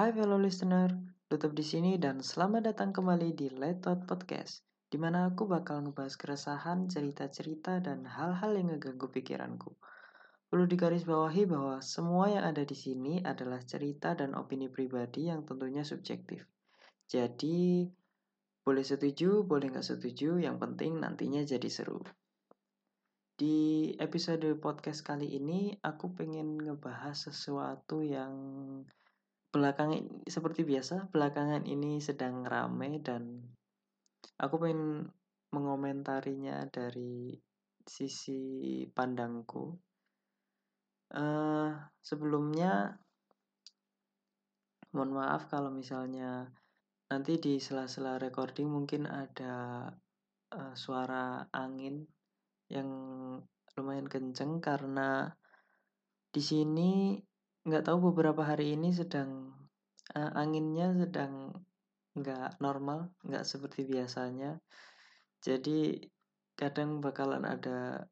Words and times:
Hai 0.00 0.16
fellow 0.16 0.40
listener, 0.40 0.96
tutup 1.28 1.52
di 1.52 1.60
sini 1.60 2.00
dan 2.00 2.24
selamat 2.24 2.72
datang 2.72 2.88
kembali 2.88 3.36
di 3.36 3.52
Letot 3.52 4.08
Podcast, 4.08 4.64
di 4.88 4.96
mana 4.96 5.28
aku 5.28 5.44
bakal 5.44 5.84
ngebahas 5.84 6.16
keresahan, 6.16 6.88
cerita-cerita, 6.88 7.84
dan 7.84 8.08
hal-hal 8.08 8.56
yang 8.56 8.72
ngeganggu 8.72 9.12
pikiranku. 9.12 9.76
Perlu 10.48 10.64
digarisbawahi 10.64 11.44
bahwa 11.44 11.84
semua 11.84 12.32
yang 12.32 12.48
ada 12.48 12.64
di 12.64 12.72
sini 12.72 13.20
adalah 13.20 13.60
cerita 13.60 14.16
dan 14.16 14.32
opini 14.40 14.72
pribadi 14.72 15.28
yang 15.28 15.44
tentunya 15.44 15.84
subjektif. 15.84 16.48
Jadi, 17.04 17.84
boleh 18.64 18.84
setuju, 18.88 19.44
boleh 19.44 19.68
nggak 19.68 19.84
setuju, 19.84 20.40
yang 20.40 20.56
penting 20.56 20.96
nantinya 20.96 21.44
jadi 21.44 21.68
seru. 21.68 22.00
Di 23.36 23.92
episode 24.00 24.48
podcast 24.64 25.04
kali 25.04 25.36
ini, 25.36 25.76
aku 25.84 26.16
pengen 26.16 26.56
ngebahas 26.56 27.20
sesuatu 27.20 28.00
yang 28.00 28.32
belakangan 29.50 30.22
seperti 30.30 30.62
biasa 30.62 31.10
belakangan 31.10 31.66
ini 31.66 31.98
sedang 31.98 32.46
rame 32.46 33.02
dan 33.02 33.42
aku 34.38 34.56
pengen 34.62 35.10
mengomentarinya 35.50 36.70
dari 36.70 37.34
sisi 37.82 38.86
pandangku. 38.86 39.74
Uh, 41.10 41.74
sebelumnya 41.98 42.94
mohon 44.94 45.10
maaf 45.10 45.50
kalau 45.50 45.74
misalnya 45.74 46.46
nanti 47.10 47.42
di 47.42 47.58
sela-sela 47.58 48.22
recording 48.22 48.70
mungkin 48.70 49.10
ada 49.10 49.90
uh, 50.54 50.74
suara 50.78 51.50
angin 51.50 52.06
yang 52.70 52.86
lumayan 53.74 54.06
kenceng 54.06 54.62
karena 54.62 55.26
di 56.30 56.38
sini 56.38 57.18
nggak 57.66 57.84
tahu 57.84 58.12
beberapa 58.12 58.40
hari 58.40 58.72
ini 58.72 58.88
sedang 58.94 59.52
uh, 60.16 60.30
anginnya 60.32 60.96
sedang 60.96 61.52
nggak 62.16 62.58
normal, 62.58 63.12
nggak 63.22 63.44
seperti 63.46 63.86
biasanya. 63.86 64.58
Jadi 65.40 66.00
kadang 66.56 67.00
bakalan 67.00 67.46
ada 67.46 68.04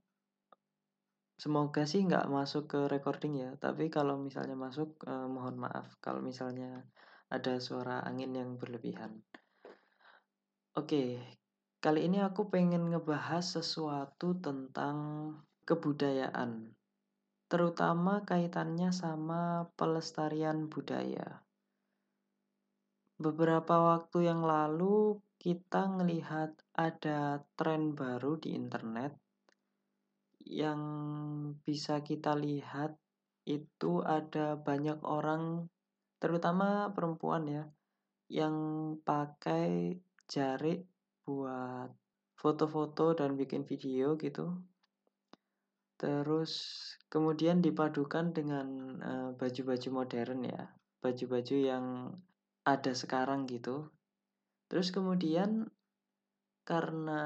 semoga 1.39 1.85
sih 1.85 2.05
nggak 2.05 2.29
masuk 2.29 2.71
ke 2.71 2.81
recording 2.93 3.41
ya. 3.41 3.51
Tapi 3.57 3.89
kalau 3.89 4.21
misalnya 4.21 4.55
masuk, 4.55 5.01
uh, 5.09 5.27
mohon 5.27 5.57
maaf 5.59 5.99
kalau 5.99 6.23
misalnya 6.23 6.87
ada 7.29 7.61
suara 7.61 8.01
angin 8.05 8.33
yang 8.33 8.57
berlebihan. 8.57 9.21
Oke, 10.79 11.19
kali 11.83 12.07
ini 12.07 12.23
aku 12.23 12.49
pengen 12.49 12.89
ngebahas 12.89 13.43
sesuatu 13.43 14.39
tentang 14.39 14.97
kebudayaan 15.67 16.78
terutama 17.49 18.23
kaitannya 18.29 18.93
sama 18.93 19.73
pelestarian 19.75 20.69
budaya. 20.69 21.41
Beberapa 23.19 23.97
waktu 23.97 24.31
yang 24.31 24.45
lalu 24.45 25.19
kita 25.41 25.89
melihat 25.91 26.55
ada 26.77 27.43
tren 27.59 27.97
baru 27.97 28.39
di 28.39 28.55
internet 28.55 29.17
yang 30.45 30.81
bisa 31.65 32.05
kita 32.05 32.37
lihat 32.39 32.95
itu 33.49 34.05
ada 34.05 34.61
banyak 34.61 35.01
orang 35.03 35.67
terutama 36.21 36.93
perempuan 36.93 37.49
ya 37.49 37.65
yang 38.29 38.57
pakai 39.03 39.97
jari 40.29 40.85
buat 41.25 41.89
foto-foto 42.37 43.17
dan 43.17 43.35
bikin 43.35 43.65
video 43.65 44.15
gitu 44.21 44.53
Terus 45.99 46.53
kemudian 47.11 47.59
dipadukan 47.59 48.31
dengan 48.31 48.99
baju 49.35 49.35
baju-baju 49.35 49.89
modern 49.91 50.41
ya, 50.47 50.63
baju-baju 51.03 51.57
yang 51.59 51.85
ada 52.63 52.93
sekarang 52.95 53.51
gitu. 53.51 53.91
Terus 54.71 54.95
kemudian 54.95 55.67
karena 56.63 57.21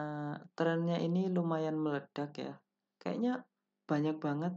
trennya 0.55 1.03
ini 1.03 1.29
lumayan 1.29 1.77
meledak 1.77 2.33
ya, 2.39 2.55
kayaknya 3.03 3.45
banyak 3.85 4.17
banget 4.23 4.55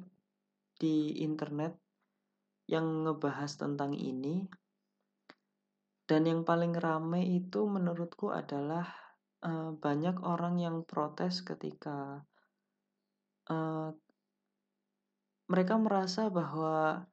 di 0.78 1.20
internet 1.26 1.76
yang 2.70 3.04
ngebahas 3.04 3.52
tentang 3.58 3.98
ini. 3.98 4.46
Dan 6.06 6.30
yang 6.30 6.46
paling 6.46 6.78
rame 6.78 7.26
itu 7.26 7.66
menurutku 7.66 8.30
adalah 8.30 8.86
uh, 9.42 9.74
banyak 9.74 10.22
orang 10.22 10.62
yang 10.62 10.86
protes 10.86 11.42
ketika 11.42 12.22
uh, 13.50 13.90
mereka 15.46 15.78
merasa 15.78 16.30
bahwa 16.34 17.06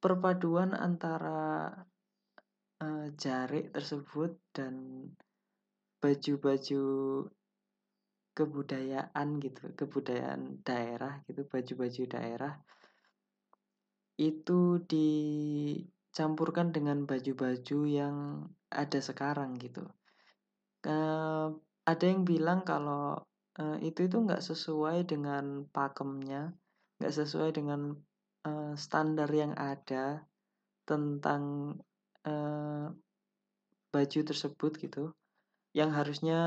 perpaduan 0.00 0.72
antara 0.72 1.74
uh, 2.80 3.06
jarik 3.18 3.74
tersebut 3.74 4.38
dan 4.54 5.04
baju-baju 5.98 6.84
kebudayaan 8.32 9.28
gitu, 9.42 9.74
kebudayaan 9.74 10.62
daerah 10.62 11.20
gitu, 11.26 11.42
baju-baju 11.42 12.02
daerah 12.06 12.54
itu 14.18 14.82
dicampurkan 14.86 16.70
dengan 16.70 17.02
baju-baju 17.06 17.78
yang 17.86 18.46
ada 18.70 18.98
sekarang 19.02 19.58
gitu. 19.58 19.82
Uh, 20.86 21.58
ada 21.82 22.04
yang 22.06 22.22
bilang 22.22 22.62
kalau 22.62 23.18
uh, 23.58 23.78
itu 23.82 24.06
itu 24.06 24.16
nggak 24.22 24.42
sesuai 24.42 25.06
dengan 25.10 25.66
pakemnya 25.74 26.54
nggak 26.98 27.14
sesuai 27.14 27.50
dengan 27.54 27.94
uh, 28.46 28.74
standar 28.74 29.30
yang 29.30 29.54
ada 29.54 30.26
tentang 30.82 31.74
uh, 32.26 32.86
baju 33.90 34.20
tersebut 34.22 34.72
gitu. 34.82 35.14
Yang 35.72 35.90
harusnya 35.94 36.40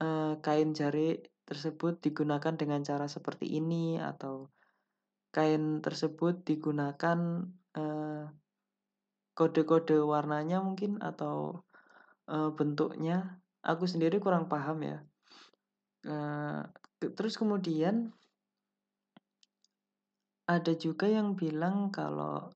uh, 0.00 0.38
kain 0.40 0.72
jari 0.72 1.20
tersebut 1.44 2.00
digunakan 2.00 2.54
dengan 2.56 2.80
cara 2.80 3.04
seperti 3.04 3.60
ini 3.60 4.00
atau 4.00 4.48
kain 5.34 5.82
tersebut 5.82 6.46
digunakan 6.46 7.18
uh, 7.76 8.24
kode-kode 9.34 9.98
warnanya 9.98 10.62
mungkin 10.62 11.02
atau 11.02 11.66
uh, 12.30 12.54
bentuknya 12.54 13.42
aku 13.60 13.84
sendiri 13.90 14.22
kurang 14.22 14.46
paham 14.46 14.78
ya. 14.86 14.98
Uh, 16.04 16.62
terus 17.00 17.34
kemudian 17.34 18.14
ada 20.56 20.72
juga 20.78 21.10
yang 21.10 21.36
bilang 21.36 21.90
kalau, 21.90 22.48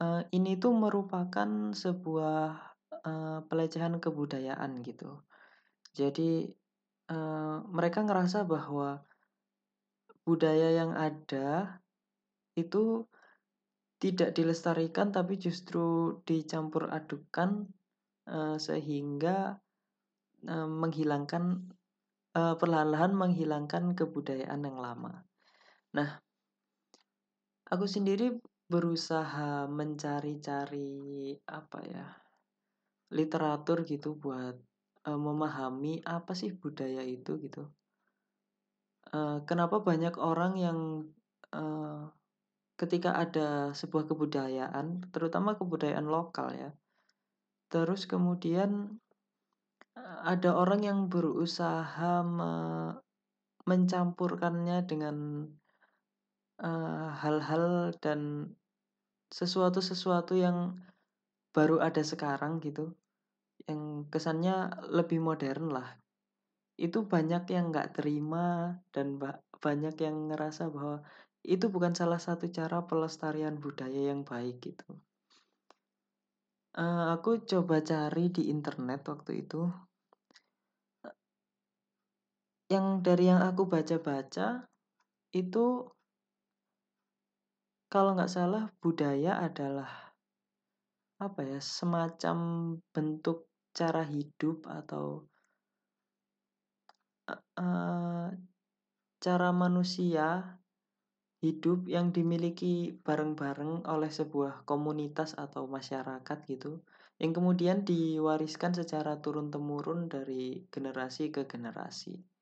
uh, 0.00 0.22
ini 0.30 0.56
tuh 0.56 0.72
merupakan 0.72 1.74
sebuah, 1.74 2.42
uh, 3.04 3.38
pelecehan 3.50 3.98
kebudayaan 3.98 4.80
gitu. 4.86 5.20
Jadi, 5.92 6.48
uh, 7.12 7.60
mereka 7.68 8.06
ngerasa 8.06 8.48
bahwa 8.48 9.04
budaya 10.24 10.72
yang 10.72 10.96
ada 10.96 11.78
itu 12.56 13.04
tidak 14.00 14.32
dilestarikan 14.32 15.12
tapi 15.12 15.36
justru 15.36 16.18
dicampur 16.24 16.88
adukan, 16.88 17.68
uh, 18.30 18.56
sehingga, 18.56 19.60
uh, 20.48 20.68
menghilangkan, 20.70 21.68
uh, 22.32 22.54
perlahan-lahan 22.56 23.12
menghilangkan 23.12 23.92
kebudayaan 23.92 24.64
yang 24.64 24.78
lama. 24.80 25.22
Nah 25.94 26.23
Aku 27.72 27.88
sendiri 27.88 28.36
berusaha 28.68 29.64
mencari-cari 29.72 31.32
apa 31.48 31.78
ya, 31.80 32.04
literatur 33.08 33.88
gitu 33.88 34.20
buat, 34.20 34.52
memahami 35.08 36.04
apa 36.04 36.36
sih 36.36 36.52
budaya 36.52 37.00
itu 37.00 37.40
gitu. 37.40 37.64
Kenapa 39.48 39.80
banyak 39.80 40.12
orang 40.20 40.52
yang, 40.60 40.78
ketika 42.76 43.16
ada 43.16 43.72
sebuah 43.72 44.12
kebudayaan, 44.12 45.08
terutama 45.08 45.56
kebudayaan 45.56 46.04
lokal 46.04 46.52
ya, 46.52 46.70
terus 47.72 48.04
kemudian, 48.04 49.00
ada 50.20 50.52
orang 50.52 50.84
yang 50.84 51.00
berusaha 51.08 52.20
me 52.20 52.52
mencampurkannya 53.64 54.84
dengan 54.84 55.48
Eh, 56.54 57.08
hal-hal 57.18 57.90
dan 57.98 58.46
sesuatu-sesuatu 59.34 60.38
yang 60.38 60.78
baru 61.50 61.82
ada 61.82 61.98
sekarang 62.06 62.62
gitu, 62.62 62.94
yang 63.66 64.06
kesannya 64.06 64.70
lebih 64.86 65.18
modern 65.18 65.74
lah. 65.74 65.98
Itu 66.78 67.10
banyak 67.10 67.50
yang 67.50 67.74
nggak 67.74 67.98
terima 67.98 68.78
dan 68.94 69.18
banyak 69.58 69.98
yang 69.98 70.30
ngerasa 70.30 70.70
bahwa 70.70 71.02
itu 71.42 71.66
bukan 71.66 71.90
salah 71.98 72.22
satu 72.22 72.46
cara 72.54 72.86
pelestarian 72.86 73.58
budaya 73.58 74.14
yang 74.14 74.22
baik 74.22 74.62
gitu. 74.62 74.94
Uh, 76.74 77.18
aku 77.18 77.42
coba 77.50 77.82
cari 77.82 78.30
di 78.30 78.46
internet 78.50 79.02
waktu 79.10 79.42
itu. 79.42 79.66
Yang 82.70 82.86
dari 83.02 83.24
yang 83.26 83.42
aku 83.42 83.66
baca-baca 83.66 84.70
itu 85.34 85.93
kalau 87.94 88.18
nggak 88.18 88.34
salah 88.34 88.74
budaya 88.82 89.38
adalah 89.38 89.86
apa 91.22 91.46
ya, 91.46 91.62
semacam 91.62 92.36
bentuk 92.90 93.46
cara 93.70 94.02
hidup 94.02 94.66
atau 94.66 95.22
uh, 97.54 98.34
cara 99.22 99.50
manusia 99.54 100.58
hidup 101.38 101.86
yang 101.86 102.10
dimiliki 102.10 102.98
bareng-bareng 102.98 103.86
oleh 103.86 104.10
sebuah 104.10 104.66
komunitas 104.66 105.38
atau 105.38 105.70
masyarakat 105.70 106.38
gitu, 106.50 106.82
yang 107.22 107.30
kemudian 107.30 107.86
diwariskan 107.86 108.74
secara 108.74 109.22
turun-temurun 109.22 110.10
dari 110.10 110.66
generasi 110.66 111.30
ke 111.30 111.46
generasi. 111.46 112.33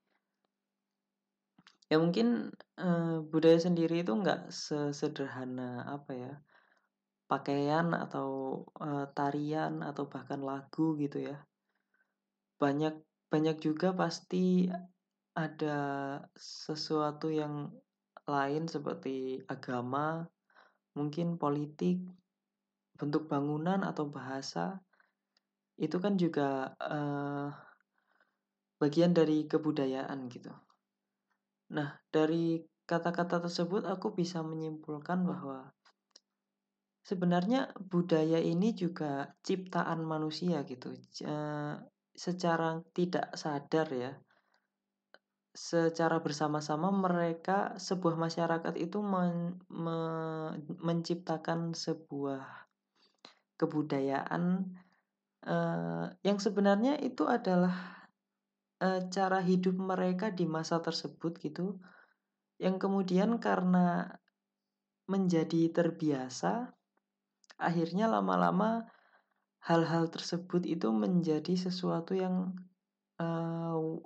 Ya 1.93 2.01
mungkin 2.01 2.49
budaya 3.29 3.61
sendiri 3.61 4.01
itu 4.01 4.17
nggak 4.17 4.49
sesederhana 4.49 5.85
apa 5.85 6.17
ya, 6.17 6.33
pakaian 7.29 7.93
atau 7.93 8.65
tarian 9.13 9.85
atau 9.85 10.09
bahkan 10.09 10.41
lagu 10.41 10.97
gitu 10.97 11.21
ya. 11.21 11.37
Banyak 12.57 12.97
banyak 13.29 13.61
juga 13.61 13.93
pasti 13.93 14.73
ada 15.37 15.77
sesuatu 16.33 17.29
yang 17.29 17.69
lain 18.25 18.65
seperti 18.73 19.45
agama, 19.45 20.25
mungkin 20.97 21.37
politik, 21.37 22.01
bentuk 22.97 23.29
bangunan 23.29 23.85
atau 23.85 24.09
bahasa, 24.09 24.81
itu 25.77 26.01
kan 26.01 26.17
juga 26.17 26.73
bagian 28.81 29.13
dari 29.13 29.45
kebudayaan 29.45 30.33
gitu. 30.33 30.57
Nah, 31.73 31.97
dari 32.13 32.61
kata-kata 32.85 33.41
tersebut 33.49 33.89
aku 33.89 34.13
bisa 34.13 34.45
menyimpulkan 34.45 35.25
bahwa 35.25 35.73
sebenarnya 37.01 37.73
budaya 37.89 38.39
ini 38.39 38.77
juga 38.77 39.33
ciptaan 39.41 40.05
manusia 40.05 40.61
gitu. 40.69 40.93
Uh, 41.25 41.81
secara 42.13 42.85
tidak 42.93 43.33
sadar 43.33 43.89
ya, 43.89 44.13
secara 45.53 46.21
bersama-sama 46.21 46.89
mereka 46.93 47.77
sebuah 47.77 48.17
masyarakat 48.17 48.75
itu 48.77 49.01
men, 49.01 49.61
me, 49.69 49.99
menciptakan 50.81 51.77
sebuah 51.77 52.69
kebudayaan 53.61 54.73
uh, 55.45 56.07
yang 56.25 56.39
sebenarnya 56.41 56.97
itu 57.01 57.29
adalah 57.29 58.02
uh, 58.83 59.07
cara 59.09 59.39
hidup 59.39 59.79
mereka 59.79 60.35
di 60.35 60.45
masa 60.45 60.83
tersebut 60.83 61.39
gitu 61.39 61.79
yang 62.59 62.83
kemudian 62.83 63.39
karena 63.39 64.11
menjadi 65.07 65.71
terbiasa 65.71 66.75
akhirnya 67.63 68.11
lama-lama 68.11 68.91
hal-hal 69.63 70.11
tersebut 70.11 70.67
itu 70.67 70.91
menjadi 70.91 71.55
sesuatu 71.55 72.19
yang 72.19 72.51
uh, 73.23 74.03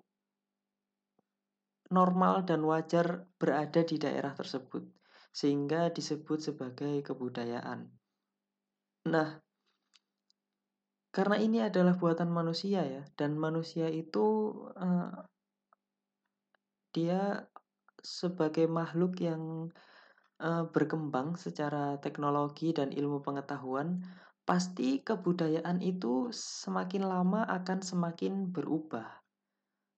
normal 1.90 2.42
dan 2.42 2.66
wajar 2.66 3.30
berada 3.38 3.80
di 3.86 3.96
daerah 3.96 4.34
tersebut, 4.34 4.82
sehingga 5.30 5.88
disebut 5.94 6.52
sebagai 6.52 7.02
kebudayaan. 7.06 7.86
Nah, 9.06 9.38
karena 11.16 11.40
ini 11.40 11.64
adalah 11.64 11.96
buatan 11.96 12.28
manusia 12.28 12.84
ya, 12.84 13.02
dan 13.16 13.40
manusia 13.40 13.88
itu 13.88 14.52
uh, 14.76 15.24
dia 16.92 17.48
sebagai 18.04 18.68
makhluk 18.68 19.16
yang 19.24 19.72
uh, 20.44 20.68
berkembang 20.68 21.40
secara 21.40 21.96
teknologi 22.04 22.76
dan 22.76 22.92
ilmu 22.92 23.24
pengetahuan, 23.24 24.04
pasti 24.44 25.00
kebudayaan 25.00 25.80
itu 25.80 26.28
semakin 26.36 27.08
lama 27.08 27.48
akan 27.48 27.80
semakin 27.80 28.52
berubah 28.52 29.08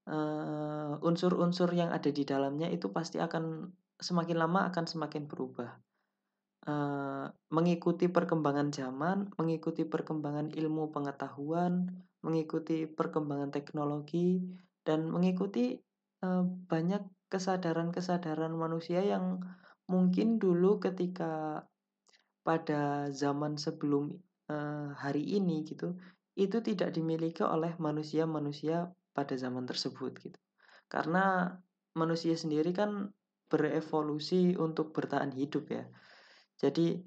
uh, 0.09 0.93
unsur-unsur 1.05 1.71
yang 1.77 1.93
ada 1.93 2.09
di 2.09 2.25
dalamnya 2.25 2.73
itu 2.73 2.89
pasti 2.89 3.21
akan 3.21 3.69
semakin 4.01 4.37
lama 4.41 4.67
akan 4.73 4.85
semakin 4.89 5.29
berubah. 5.29 5.88
Uh, 6.67 7.31
mengikuti 7.55 8.11
perkembangan 8.11 8.69
zaman, 8.75 9.31
mengikuti 9.41 9.87
perkembangan 9.87 10.53
ilmu 10.53 10.93
pengetahuan, 10.93 11.87
mengikuti 12.21 12.85
perkembangan 12.85 13.55
teknologi, 13.55 14.43
dan 14.85 15.09
mengikuti 15.09 15.79
uh, 16.27 16.45
banyak 16.45 17.01
kesadaran-kesadaran 17.29 18.53
manusia 18.53 19.05
yang 19.05 19.41
mungkin 19.89 20.37
dulu 20.37 20.81
ketika 20.81 21.65
pada 22.45 23.13
zaman 23.13 23.61
sebelum 23.61 24.17
uh, 24.49 24.93
hari 24.97 25.37
ini 25.37 25.65
gitu 25.69 25.97
itu 26.39 26.63
tidak 26.63 26.95
dimiliki 26.95 27.43
oleh 27.43 27.75
manusia-manusia 27.77 28.89
pada 29.11 29.35
zaman 29.35 29.67
tersebut 29.67 30.15
gitu. 30.23 30.39
Karena 30.87 31.51
manusia 31.99 32.39
sendiri 32.39 32.71
kan 32.71 33.11
berevolusi 33.51 34.55
untuk 34.55 34.95
bertahan 34.95 35.35
hidup 35.35 35.67
ya. 35.69 35.85
Jadi 36.59 37.01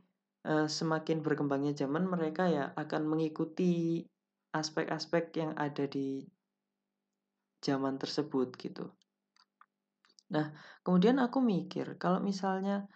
semakin 0.48 1.22
berkembangnya 1.22 1.86
zaman 1.86 2.10
mereka 2.10 2.50
ya 2.50 2.74
akan 2.74 3.06
mengikuti 3.06 4.02
aspek-aspek 4.52 5.30
yang 5.38 5.54
ada 5.54 5.86
di 5.86 6.26
zaman 7.62 8.02
tersebut 8.02 8.58
gitu. 8.58 8.90
Nah, 10.34 10.50
kemudian 10.82 11.22
aku 11.22 11.44
mikir 11.44 12.00
kalau 12.02 12.24
misalnya 12.24 12.90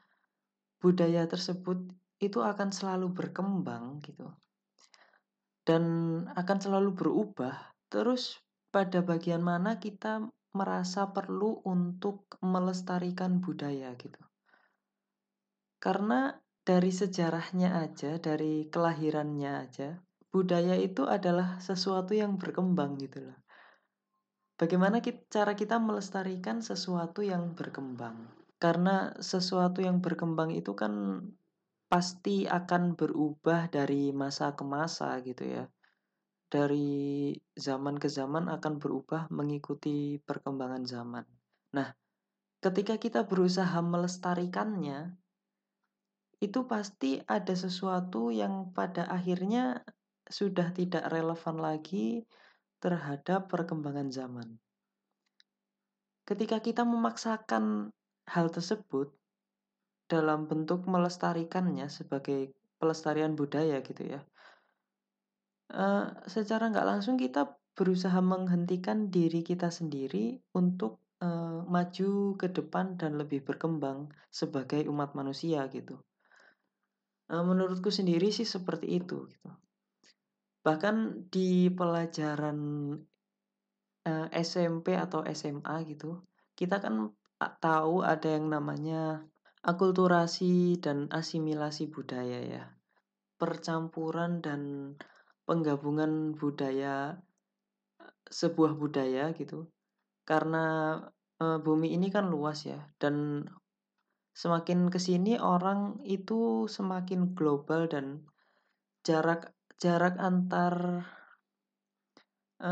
budaya 0.81 1.29
tersebut 1.29 1.85
itu 2.17 2.39
akan 2.41 2.73
selalu 2.73 3.13
berkembang 3.13 4.01
gitu. 4.01 4.31
Dan 5.65 5.83
akan 6.33 6.57
selalu 6.61 6.97
berubah, 6.97 7.77
terus 7.93 8.41
pada 8.73 9.05
bagian 9.05 9.43
mana 9.45 9.77
kita 9.77 10.23
merasa 10.55 11.11
perlu 11.11 11.61
untuk 11.67 12.25
melestarikan 12.41 13.43
budaya 13.43 13.91
gitu. 13.99 14.21
Karena 15.81 16.31
dari 16.65 16.89
sejarahnya 16.89 17.77
aja, 17.85 18.17
dari 18.17 18.65
kelahirannya 18.67 19.51
aja, 19.61 20.01
budaya 20.33 20.73
itu 20.75 21.05
adalah 21.05 21.61
sesuatu 21.61 22.17
yang 22.17 22.41
berkembang 22.41 22.97
gitu 22.97 23.29
loh. 23.29 23.37
Bagaimana 24.57 25.03
kita, 25.03 25.29
cara 25.29 25.53
kita 25.53 25.77
melestarikan 25.77 26.65
sesuatu 26.65 27.21
yang 27.21 27.53
berkembang? 27.53 28.33
Karena 28.57 29.13
sesuatu 29.21 29.83
yang 29.85 30.01
berkembang 30.01 30.49
itu 30.49 30.73
kan 30.73 31.21
pasti 31.85 32.49
akan 32.49 32.97
berubah 32.97 33.69
dari 33.69 34.09
masa 34.09 34.57
ke 34.57 34.65
masa 34.65 35.21
gitu 35.21 35.45
ya 35.45 35.69
dari 36.49 37.33
zaman 37.57 37.97
ke 37.99 38.07
zaman 38.07 38.47
akan 38.47 38.79
berubah 38.79 39.27
mengikuti 39.33 40.21
perkembangan 40.21 40.87
zaman. 40.87 41.25
Nah, 41.75 41.91
ketika 42.61 42.95
kita 42.95 43.27
berusaha 43.27 43.75
melestarikannya, 43.81 45.19
itu 46.45 46.69
pasti 46.69 47.17
ada 47.25 47.57
sesuatu 47.57 48.29
yang 48.29 48.69
pada 48.71 49.09
akhirnya 49.09 49.81
sudah 50.29 50.73
tidak 50.73 51.05
relevan 51.09 51.57
lagi 51.57 52.25
terhadap 52.81 53.49
perkembangan 53.49 54.09
zaman. 54.13 54.47
Ketika 56.25 56.61
kita 56.61 56.81
memaksakan 56.85 57.93
hal 58.29 58.47
tersebut 58.49 59.13
dalam 60.09 60.45
bentuk 60.45 60.85
melestarikannya 60.85 61.89
sebagai 61.89 62.53
pelestarian 62.77 63.33
budaya 63.33 63.81
gitu 63.81 64.17
ya, 64.17 64.21
uh, 65.73 66.09
secara 66.25 66.69
nggak 66.69 66.85
langsung 66.85 67.17
kita 67.17 67.57
berusaha 67.77 68.17
menghentikan 68.21 69.13
diri 69.13 69.45
kita 69.45 69.69
sendiri 69.69 70.41
untuk 70.57 71.01
uh, 71.21 71.61
maju 71.67 72.39
ke 72.39 72.47
depan 72.49 72.97
dan 72.97 73.19
lebih 73.19 73.45
berkembang 73.45 74.09
sebagai 74.31 74.87
umat 74.89 75.13
manusia 75.13 75.65
gitu. 75.69 76.01
Uh, 77.25 77.41
menurutku 77.41 77.89
sendiri 77.89 78.29
sih 78.29 78.45
seperti 78.45 79.01
itu 79.01 79.25
gitu. 79.29 79.49
Bahkan 80.61 81.29
di 81.33 81.73
pelajaran 81.73 82.59
uh, 84.05 84.27
SMP 84.33 84.93
atau 84.93 85.25
SMA 85.25 85.75
gitu, 85.89 86.21
kita 86.53 86.77
kan 86.81 87.09
tahu 87.61 88.05
ada 88.05 88.29
yang 88.29 88.49
namanya 88.53 89.25
akulturasi 89.65 90.77
dan 90.77 91.09
asimilasi 91.09 91.89
budaya 91.89 92.39
ya. 92.45 92.63
Percampuran 93.35 94.39
dan 94.39 94.93
penggabungan 95.45 96.33
budaya 96.33 97.17
sebuah 98.29 98.73
budaya 98.73 99.29
gitu 99.37 99.69
karena 100.25 100.97
e, 101.37 101.61
bumi 101.61 101.93
ini 101.93 102.09
kan 102.09 102.25
luas 102.25 102.65
ya 102.65 102.81
dan 102.97 103.45
semakin 104.35 104.91
ke 104.91 104.99
sini 104.99 105.39
orang 105.39 106.03
itu 106.03 106.67
semakin 106.67 107.31
global 107.31 107.87
dan 107.87 108.27
jarak 109.07 109.55
jarak 109.79 110.19
antar 110.19 110.75
e, 112.59 112.71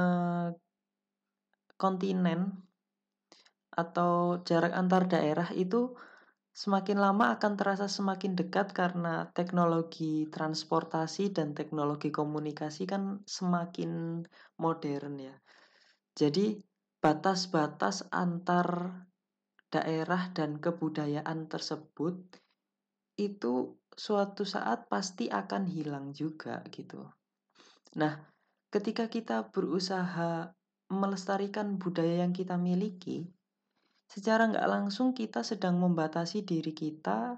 kontinen 1.79 2.67
atau 3.73 4.43
jarak 4.43 4.75
antar 4.75 5.07
daerah 5.07 5.49
itu 5.55 5.95
semakin 6.53 7.01
lama 7.01 7.33
akan 7.33 7.53
terasa 7.57 7.89
semakin 7.89 8.37
dekat 8.37 8.75
karena 8.77 9.33
teknologi 9.33 10.29
transportasi 10.29 11.33
dan 11.33 11.57
teknologi 11.57 12.13
komunikasi 12.13 12.85
kan 12.85 13.25
semakin 13.25 14.21
modern 14.61 15.15
ya. 15.17 15.35
Jadi 16.13 16.61
batas-batas 17.01 18.05
antar 18.13 18.93
daerah 19.73 20.29
dan 20.37 20.61
kebudayaan 20.61 21.49
tersebut 21.49 22.21
itu 23.17 23.73
suatu 23.93 24.45
saat 24.45 24.85
pasti 24.85 25.33
akan 25.33 25.65
hilang 25.65 26.13
juga 26.13 26.61
gitu. 26.69 27.01
Nah, 27.97 28.21
ketika 28.69 29.09
kita 29.09 29.49
berusaha 29.49 30.53
melestarikan 30.93 31.81
budaya 31.81 32.25
yang 32.25 32.33
kita 32.33 32.57
miliki, 32.57 33.25
secara 34.05 34.49
nggak 34.49 34.69
langsung 34.69 35.17
kita 35.17 35.41
sedang 35.41 35.81
membatasi 35.81 36.45
diri 36.45 36.73
kita 36.73 37.37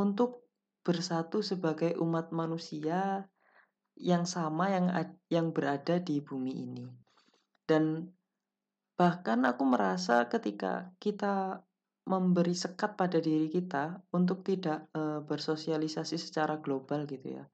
untuk 0.00 0.48
bersatu 0.84 1.44
sebagai 1.44 2.00
umat 2.00 2.32
manusia 2.32 3.28
yang 3.98 4.24
sama 4.24 4.72
yang 4.72 4.86
yang 5.28 5.52
berada 5.52 6.00
di 6.00 6.24
bumi 6.24 6.52
ini. 6.64 6.86
Dan 7.68 8.08
bahkan 8.98 9.46
aku 9.46 9.62
merasa 9.62 10.26
ketika 10.26 10.90
kita 10.98 11.62
memberi 12.08 12.56
sekat 12.56 12.98
pada 12.98 13.22
diri 13.22 13.46
kita 13.46 14.02
untuk 14.10 14.42
tidak 14.42 14.90
uh, 14.96 15.22
bersosialisasi 15.22 16.18
secara 16.18 16.58
global 16.58 17.06
gitu 17.06 17.38
ya. 17.38 17.44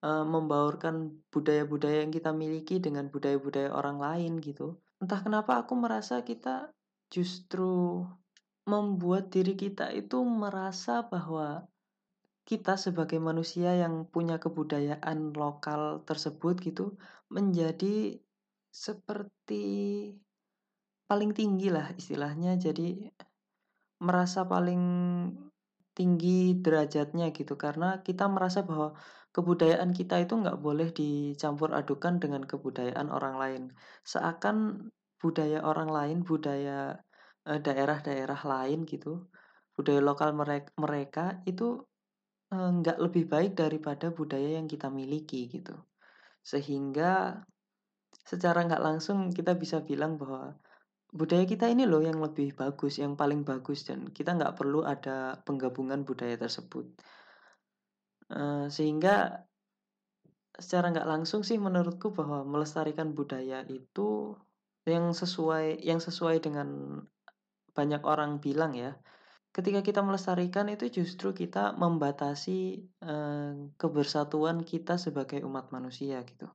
Uh, 0.00 0.22
membaurkan 0.22 1.20
budaya-budaya 1.28 2.06
yang 2.06 2.12
kita 2.14 2.30
miliki 2.30 2.80
dengan 2.80 3.10
budaya-budaya 3.12 3.74
orang 3.74 3.98
lain 4.00 4.32
gitu. 4.40 4.78
Entah 5.02 5.20
kenapa 5.20 5.60
aku 5.60 5.76
merasa 5.76 6.22
kita 6.22 6.72
justru 7.12 8.06
membuat 8.64 9.28
diri 9.28 9.52
kita 9.58 9.92
itu 9.92 10.22
merasa 10.24 11.04
bahwa 11.04 11.68
kita 12.46 12.78
sebagai 12.78 13.18
manusia 13.18 13.74
yang 13.74 14.06
punya 14.06 14.38
kebudayaan 14.38 15.34
lokal 15.34 16.06
tersebut 16.06 16.62
gitu 16.62 16.94
menjadi 17.26 18.22
seperti 18.70 19.66
paling 21.10 21.30
tinggi 21.32 21.68
lah 21.72 21.90
istilahnya. 21.94 22.58
Jadi 22.58 23.10
merasa 24.02 24.44
paling 24.44 24.82
tinggi 25.96 26.58
derajatnya 26.60 27.32
gitu. 27.32 27.54
Karena 27.56 28.04
kita 28.06 28.28
merasa 28.28 28.62
bahwa 28.68 28.92
kebudayaan 29.32 29.90
kita 29.96 30.20
itu 30.20 30.34
nggak 30.36 30.58
boleh 30.60 30.92
dicampur 30.92 31.72
adukan 31.72 32.20
dengan 32.22 32.42
kebudayaan 32.44 33.08
orang 33.08 33.34
lain. 33.42 33.62
Seakan 34.04 34.88
budaya 35.16 35.64
orang 35.64 35.88
lain 35.88 36.18
budaya 36.28 37.00
Eh, 37.46 37.62
daerah-daerah 37.62 38.40
lain 38.42 38.82
gitu, 38.90 39.30
budaya 39.78 40.02
lokal 40.02 40.34
mereka 40.34 40.70
mereka 40.82 41.24
itu, 41.46 41.78
eh, 42.50 42.70
nggak 42.78 42.98
lebih 42.98 43.24
baik 43.30 43.52
daripada 43.54 44.10
budaya 44.10 44.58
yang 44.58 44.66
kita 44.66 44.90
miliki 44.90 45.46
gitu. 45.46 45.78
Sehingga 46.42 47.38
secara 48.26 48.66
nggak 48.66 48.82
langsung 48.82 49.30
kita 49.30 49.54
bisa 49.54 49.78
bilang 49.86 50.18
bahwa 50.18 50.58
budaya 51.16 51.48
kita 51.48 51.72
ini 51.72 51.88
loh 51.88 52.04
yang 52.04 52.20
lebih 52.20 52.52
bagus, 52.52 53.00
yang 53.00 53.16
paling 53.16 53.42
bagus 53.42 53.88
dan 53.88 54.12
kita 54.12 54.36
nggak 54.36 54.54
perlu 54.54 54.84
ada 54.84 55.40
penggabungan 55.42 56.04
budaya 56.04 56.36
tersebut. 56.36 56.86
Uh, 58.28 58.68
sehingga 58.68 59.46
secara 60.56 60.92
nggak 60.92 61.08
langsung 61.08 61.44
sih 61.44 61.56
menurutku 61.60 62.12
bahwa 62.12 62.44
melestarikan 62.44 63.12
budaya 63.12 63.64
itu 63.68 64.36
yang 64.86 65.12
sesuai 65.12 65.82
yang 65.82 65.98
sesuai 65.98 66.40
dengan 66.40 67.00
banyak 67.76 68.00
orang 68.08 68.40
bilang 68.40 68.72
ya, 68.72 68.96
ketika 69.52 69.84
kita 69.84 70.00
melestarikan 70.00 70.72
itu 70.72 70.88
justru 70.88 71.36
kita 71.36 71.76
membatasi 71.76 72.60
eh, 73.04 73.52
kebersatuan 73.76 74.64
kita 74.64 74.96
sebagai 74.96 75.44
umat 75.44 75.68
manusia 75.72 76.24
gitu. 76.24 76.48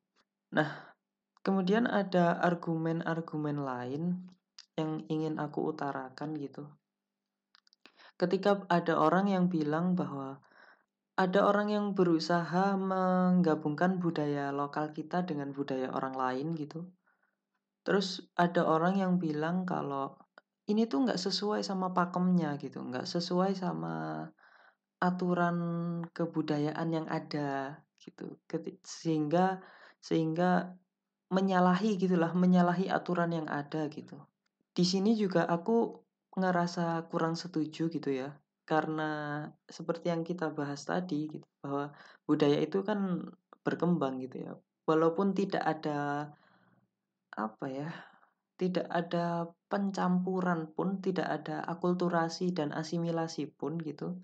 Nah, 0.58 0.70
kemudian 1.46 1.86
ada 1.86 2.42
argumen-argumen 2.42 3.58
lain 3.62 4.04
yang 4.80 5.04
ingin 5.12 5.40
aku 5.42 5.74
utarakan 5.76 6.36
gitu. 6.38 6.68
Ketika 8.16 8.64
ada 8.70 9.02
orang 9.02 9.28
yang 9.34 9.50
bilang 9.50 9.98
bahwa 9.98 10.38
ada 11.18 11.46
orang 11.46 11.70
yang 11.70 11.86
berusaha 11.92 12.78
menggabungkan 12.80 14.00
budaya 14.00 14.50
lokal 14.50 14.96
kita 14.96 15.22
dengan 15.28 15.52
budaya 15.52 15.92
orang 15.92 16.16
lain 16.16 16.48
gitu. 16.56 16.88
Terus 17.82 18.22
ada 18.38 18.66
orang 18.66 18.98
yang 18.98 19.14
bilang 19.18 19.66
kalau 19.66 20.18
ini 20.70 20.86
tuh 20.86 21.04
nggak 21.06 21.20
sesuai 21.20 21.66
sama 21.66 21.92
pakemnya 21.92 22.56
gitu, 22.62 22.80
nggak 22.80 23.10
sesuai 23.10 23.58
sama 23.58 24.26
aturan 25.02 25.58
kebudayaan 26.14 26.90
yang 26.94 27.08
ada 27.10 27.82
gitu. 27.98 28.38
Sehingga 28.86 29.60
sehingga 30.02 30.78
menyalahi 31.34 31.98
gitulah, 31.98 32.34
menyalahi 32.34 32.90
aturan 32.90 33.34
yang 33.34 33.48
ada 33.50 33.90
gitu. 33.90 34.18
Di 34.72 34.84
sini 34.88 35.16
juga 35.20 35.48
aku 35.48 36.00
ngerasa 36.36 37.06
kurang 37.12 37.36
setuju 37.36 37.92
gitu 37.92 38.10
ya. 38.12 38.32
Karena 38.64 39.44
seperti 39.68 40.14
yang 40.14 40.24
kita 40.24 40.54
bahas 40.56 40.88
tadi 40.88 41.28
gitu, 41.28 41.48
bahwa 41.60 41.92
budaya 42.24 42.58
itu 42.64 42.80
kan 42.82 43.28
berkembang 43.62 44.24
gitu 44.24 44.48
ya. 44.48 44.54
Walaupun 44.88 45.36
tidak 45.36 45.64
ada 45.64 46.32
apa 47.32 47.66
ya 47.68 47.90
tidak 48.62 48.86
ada 48.94 49.50
pencampuran 49.74 50.70
pun, 50.70 51.02
tidak 51.02 51.26
ada 51.42 51.66
akulturasi 51.66 52.54
dan 52.54 52.70
asimilasi 52.70 53.50
pun 53.50 53.82
gitu. 53.82 54.22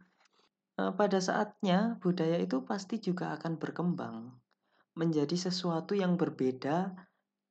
E, 0.78 0.94
pada 0.94 1.18
saatnya 1.18 1.98
budaya 1.98 2.38
itu 2.38 2.62
pasti 2.62 3.02
juga 3.02 3.34
akan 3.34 3.58
berkembang 3.58 4.30
menjadi 4.94 5.34
sesuatu 5.34 5.98
yang 5.98 6.22
berbeda 6.22 6.94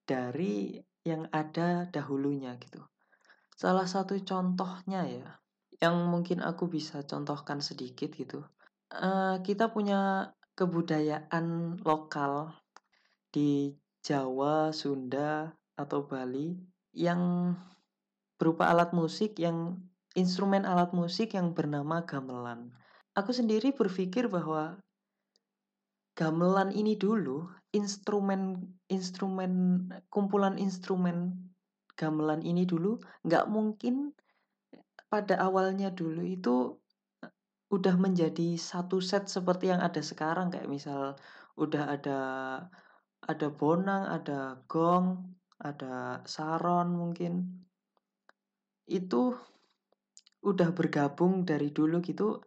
dari 0.06 0.78
yang 1.06 1.30
ada 1.30 1.86
dahulunya 1.94 2.58
gitu. 2.58 2.82
Salah 3.54 3.86
satu 3.86 4.18
contohnya 4.26 5.06
ya, 5.06 5.28
yang 5.78 6.10
mungkin 6.10 6.42
aku 6.42 6.66
bisa 6.66 7.06
contohkan 7.06 7.62
sedikit 7.62 8.10
gitu. 8.10 8.42
Uh, 8.90 9.38
kita 9.46 9.70
punya 9.70 10.34
kebudayaan 10.58 11.78
lokal 11.86 12.50
di 13.30 13.78
Jawa, 14.02 14.74
Sunda, 14.74 15.54
atau 15.78 16.04
Bali 16.04 16.58
yang 16.96 17.52
berupa 18.40 18.68
alat 18.72 18.92
musik 18.96 19.36
yang 19.36 19.76
instrumen 20.16 20.64
alat 20.64 20.96
musik 20.96 21.36
yang 21.36 21.52
bernama 21.52 22.02
gamelan. 22.08 22.72
Aku 23.12 23.32
sendiri 23.32 23.72
berpikir 23.72 24.28
bahwa 24.32 24.80
gamelan 26.16 26.72
ini 26.72 26.96
dulu 26.96 27.48
instrumen 27.76 28.72
instrumen 28.86 29.86
kumpulan 30.12 30.56
instrumen 30.56 31.50
gamelan 31.96 32.44
ini 32.44 32.68
dulu 32.68 33.00
nggak 33.26 33.46
mungkin 33.50 34.14
pada 35.06 35.38
awalnya 35.42 35.90
dulu 35.90 36.22
itu 36.22 36.76
udah 37.66 37.94
menjadi 37.98 38.54
satu 38.54 39.02
set 39.02 39.26
seperti 39.26 39.74
yang 39.74 39.82
ada 39.82 39.98
sekarang 39.98 40.54
kayak 40.54 40.70
misal 40.70 41.18
udah 41.58 41.98
ada 41.98 42.20
ada 43.26 43.48
bonang, 43.50 44.06
ada 44.06 44.62
gong, 44.70 45.34
ada 45.58 46.22
Saron 46.22 46.94
mungkin. 46.94 47.64
Itu 48.86 49.34
udah 50.46 50.70
bergabung 50.70 51.42
dari 51.42 51.74
dulu 51.74 51.98
gitu. 52.06 52.38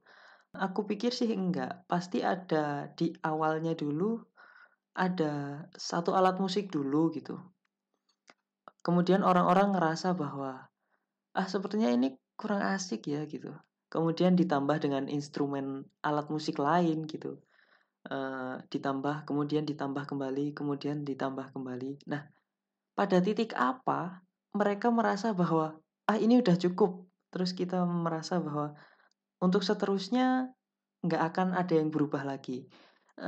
Aku 0.55 0.88
pikir 0.88 1.13
sih 1.13 1.29
enggak, 1.29 1.86
pasti 1.86 2.25
ada 2.25 2.89
di 2.96 3.13
awalnya 3.22 3.75
dulu 3.77 4.17
ada 5.00 5.63
satu 5.79 6.12
alat 6.12 6.36
musik 6.44 6.68
dulu 6.68 7.08
gitu. 7.15 7.39
Kemudian 8.84 9.24
orang-orang 9.24 9.72
ngerasa 9.72 10.12
bahwa 10.12 10.68
ah 11.32 11.48
sepertinya 11.48 11.88
ini 11.88 12.20
kurang 12.36 12.60
asik 12.75 13.08
ya 13.08 13.24
gitu. 13.24 13.56
Kemudian 13.88 14.36
ditambah 14.36 14.75
dengan 14.84 15.08
instrumen 15.08 15.88
alat 16.03 16.27
musik 16.27 16.60
lain 16.60 17.08
gitu. 17.08 17.39
Uh, 18.08 18.60
ditambah 18.72 19.27
kemudian 19.27 19.68
ditambah 19.68 20.08
kembali 20.08 20.51
kemudian 20.51 21.08
ditambah 21.08 21.56
kembali. 21.56 22.03
Nah, 22.12 22.27
pada 22.96 23.24
titik 23.24 23.56
apa 23.56 24.20
mereka 24.51 24.91
merasa 24.91 25.32
bahwa 25.32 25.79
ah 26.12 26.20
ini 26.20 26.44
udah 26.44 26.60
cukup 26.60 27.08
terus 27.32 27.56
kita 27.56 27.88
merasa 27.88 28.44
bahwa 28.44 28.75
untuk 29.39 29.63
seterusnya 29.63 30.51
nggak 31.06 31.24
akan 31.32 31.48
ada 31.56 31.79
yang 31.79 31.94
berubah 31.94 32.27
lagi 32.27 32.68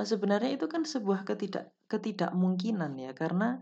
sebenarnya 0.08 0.56
itu 0.56 0.66
kan 0.72 0.88
sebuah 0.88 1.28
ketidak 1.28 1.72
ketidakmungkinan 1.92 2.96
ya 2.98 3.12
karena 3.12 3.60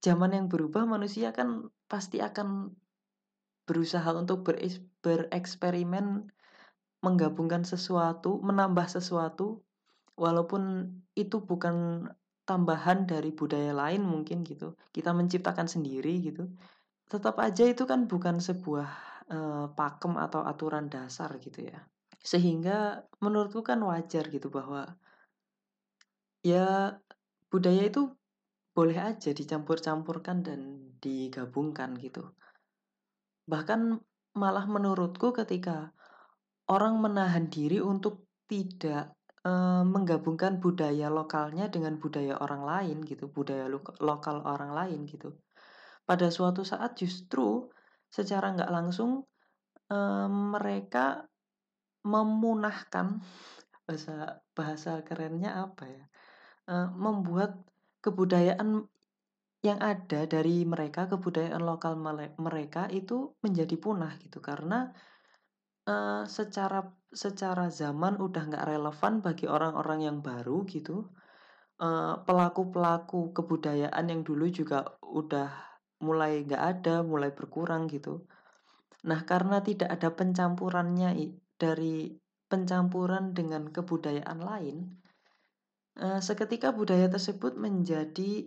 zaman 0.00 0.32
yang 0.32 0.46
berubah 0.46 0.88
manusia 0.88 1.34
kan 1.36 1.68
pasti 1.90 2.22
akan 2.22 2.72
berusaha 3.68 4.08
untuk 4.16 4.46
bereksperimen 5.04 6.32
menggabungkan 7.04 7.62
sesuatu 7.62 8.40
menambah 8.40 8.88
sesuatu 8.88 9.60
walaupun 10.18 10.88
itu 11.14 11.38
bukan 11.44 12.08
tambahan 12.48 13.04
dari 13.04 13.28
budaya 13.30 13.76
lain 13.76 14.02
mungkin 14.02 14.40
gitu. 14.42 14.72
Kita 14.88 15.12
menciptakan 15.12 15.68
sendiri 15.68 16.24
gitu. 16.24 16.48
Tetap 17.04 17.36
aja 17.38 17.68
itu 17.68 17.84
kan 17.84 18.08
bukan 18.08 18.40
sebuah 18.40 18.90
uh, 19.28 19.66
pakem 19.76 20.16
atau 20.16 20.40
aturan 20.42 20.88
dasar 20.88 21.36
gitu 21.38 21.68
ya. 21.68 21.84
Sehingga 22.24 23.04
menurutku 23.20 23.60
kan 23.60 23.84
wajar 23.84 24.26
gitu 24.32 24.48
bahwa 24.48 24.96
ya 26.48 26.96
budaya 27.52 27.82
itu 27.84 28.08
boleh 28.72 28.94
aja 28.94 29.34
dicampur-campurkan 29.34 30.46
dan 30.46 30.60
digabungkan 31.02 31.98
gitu. 31.98 32.30
Bahkan 33.50 33.98
malah 34.38 34.66
menurutku 34.70 35.34
ketika 35.34 35.90
orang 36.70 37.02
menahan 37.02 37.50
diri 37.50 37.82
untuk 37.82 38.28
tidak 38.46 39.18
uh, 39.42 39.82
menggabungkan 39.82 40.62
budaya 40.62 41.10
lokalnya 41.10 41.66
dengan 41.66 41.98
budaya 41.98 42.38
orang 42.38 42.62
lain 42.62 42.96
gitu, 43.02 43.26
budaya 43.26 43.66
lo 43.66 43.82
lokal 43.98 44.46
orang 44.46 44.70
lain 44.70 45.10
gitu. 45.10 45.34
Pada 46.06 46.30
suatu 46.30 46.62
saat 46.62 46.94
justru 46.96 47.66
secara 48.08 48.54
nggak 48.54 48.72
langsung 48.72 49.26
uh, 49.90 50.28
mereka 50.30 51.26
memunahkan 52.06 53.20
bahasa 53.88 54.38
bahasa 54.54 55.02
kerennya 55.02 55.66
apa 55.66 55.84
ya? 55.88 56.04
Uh, 56.68 56.92
membuat 56.92 57.56
kebudayaan 58.04 58.84
yang 59.64 59.80
ada 59.80 60.28
dari 60.28 60.68
mereka, 60.68 61.08
kebudayaan 61.08 61.64
lokal 61.64 61.96
mereka 62.36 62.92
itu 62.92 63.32
menjadi 63.40 63.72
punah 63.80 64.12
gitu 64.20 64.44
karena 64.44 64.92
uh, 65.88 66.28
secara 66.28 66.84
secara 67.08 67.72
zaman 67.72 68.20
udah 68.20 68.42
nggak 68.52 68.68
relevan 68.68 69.24
bagi 69.24 69.48
orang-orang 69.48 70.12
yang 70.12 70.18
baru 70.20 70.68
gitu. 70.68 71.08
pelaku 71.78 72.26
pelaku-pelaku 72.26 73.30
kebudayaan 73.32 74.04
yang 74.10 74.26
dulu 74.26 74.50
juga 74.50 74.98
udah 74.98 75.48
mulai 76.02 76.42
nggak 76.42 76.64
ada, 76.82 77.06
mulai 77.06 77.30
berkurang 77.30 77.86
gitu. 77.86 78.26
Nah, 79.06 79.22
karena 79.22 79.62
tidak 79.62 79.86
ada 79.94 80.10
pencampurannya 80.10 81.38
dari 81.54 82.10
pencampuran 82.50 83.30
dengan 83.30 83.70
kebudayaan 83.70 84.40
lain, 84.42 84.76
uh, 84.90 85.07
seketika 85.98 86.70
budaya 86.70 87.10
tersebut 87.10 87.58
menjadi 87.58 88.46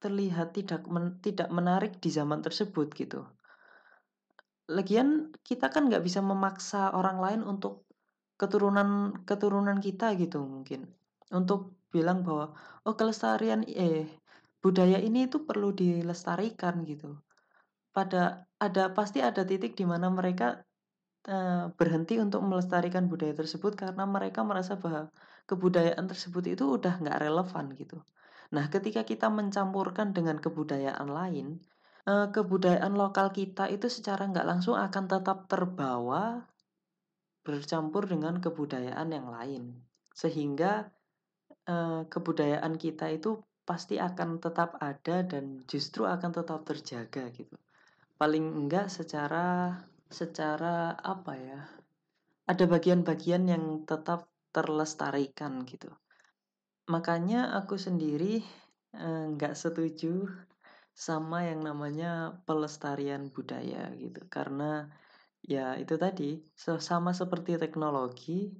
terlihat 0.00 0.56
tidak 0.56 0.84
men 0.88 1.20
tidak 1.20 1.48
menarik 1.48 1.96
di 2.00 2.08
zaman 2.12 2.40
tersebut 2.40 2.92
gitu. 2.92 3.24
Lagian 4.68 5.32
kita 5.46 5.70
kan 5.70 5.88
nggak 5.88 6.02
bisa 6.04 6.20
memaksa 6.20 6.92
orang 6.92 7.20
lain 7.22 7.40
untuk 7.46 7.86
keturunan 8.36 9.12
keturunan 9.24 9.78
kita 9.80 10.12
gitu 10.20 10.44
mungkin. 10.44 10.88
Untuk 11.32 11.76
bilang 11.88 12.22
bahwa 12.26 12.52
oh 12.84 12.94
kelestarian 12.94 13.64
eh 13.64 14.08
budaya 14.60 15.00
ini 15.00 15.30
itu 15.30 15.44
perlu 15.48 15.72
dilestarikan 15.72 16.84
gitu. 16.84 17.16
Pada 17.94 18.44
ada 18.60 18.92
pasti 18.92 19.24
ada 19.24 19.46
titik 19.48 19.72
di 19.72 19.88
mana 19.88 20.12
mereka 20.12 20.60
uh, 21.26 21.70
berhenti 21.74 22.18
untuk 22.22 22.42
melestarikan 22.42 23.10
budaya 23.10 23.34
tersebut 23.34 23.74
karena 23.74 24.06
mereka 24.06 24.42
merasa 24.46 24.78
bahwa 24.78 25.10
kebudayaan 25.46 26.06
tersebut 26.10 26.44
itu 26.58 26.64
udah 26.66 26.98
nggak 27.02 27.18
relevan 27.22 27.70
gitu. 27.78 28.02
Nah, 28.54 28.70
ketika 28.70 29.02
kita 29.02 29.26
mencampurkan 29.30 30.14
dengan 30.14 30.38
kebudayaan 30.38 31.10
lain, 31.10 31.58
eh, 32.06 32.28
kebudayaan 32.30 32.94
lokal 32.94 33.34
kita 33.34 33.66
itu 33.70 33.90
secara 33.90 34.26
nggak 34.30 34.46
langsung 34.46 34.78
akan 34.78 35.04
tetap 35.10 35.50
terbawa 35.50 36.46
bercampur 37.46 38.06
dengan 38.06 38.38
kebudayaan 38.38 39.08
yang 39.10 39.26
lain. 39.30 39.62
Sehingga 40.14 40.90
eh, 41.66 42.02
kebudayaan 42.06 42.78
kita 42.78 43.10
itu 43.10 43.42
pasti 43.66 43.98
akan 43.98 44.38
tetap 44.38 44.78
ada 44.78 45.26
dan 45.26 45.66
justru 45.66 46.06
akan 46.06 46.30
tetap 46.30 46.62
terjaga 46.62 47.26
gitu. 47.34 47.58
Paling 48.14 48.46
enggak 48.54 48.86
secara 48.86 49.74
secara 50.10 50.94
apa 51.00 51.34
ya? 51.36 51.60
Ada 52.46 52.64
bagian-bagian 52.70 53.50
yang 53.50 53.64
tetap 53.82 54.30
terlestarikan 54.54 55.66
gitu. 55.66 55.90
Makanya 56.86 57.58
aku 57.58 57.74
sendiri 57.74 58.40
eh, 58.94 59.24
nggak 59.34 59.54
setuju 59.58 60.30
sama 60.96 61.44
yang 61.44 61.60
namanya 61.66 62.38
pelestarian 62.46 63.28
budaya 63.34 63.90
gitu. 63.98 64.22
Karena 64.30 64.86
ya 65.42 65.74
itu 65.76 65.94
tadi 65.98 66.40
sama 66.56 67.10
seperti 67.10 67.58
teknologi 67.58 68.54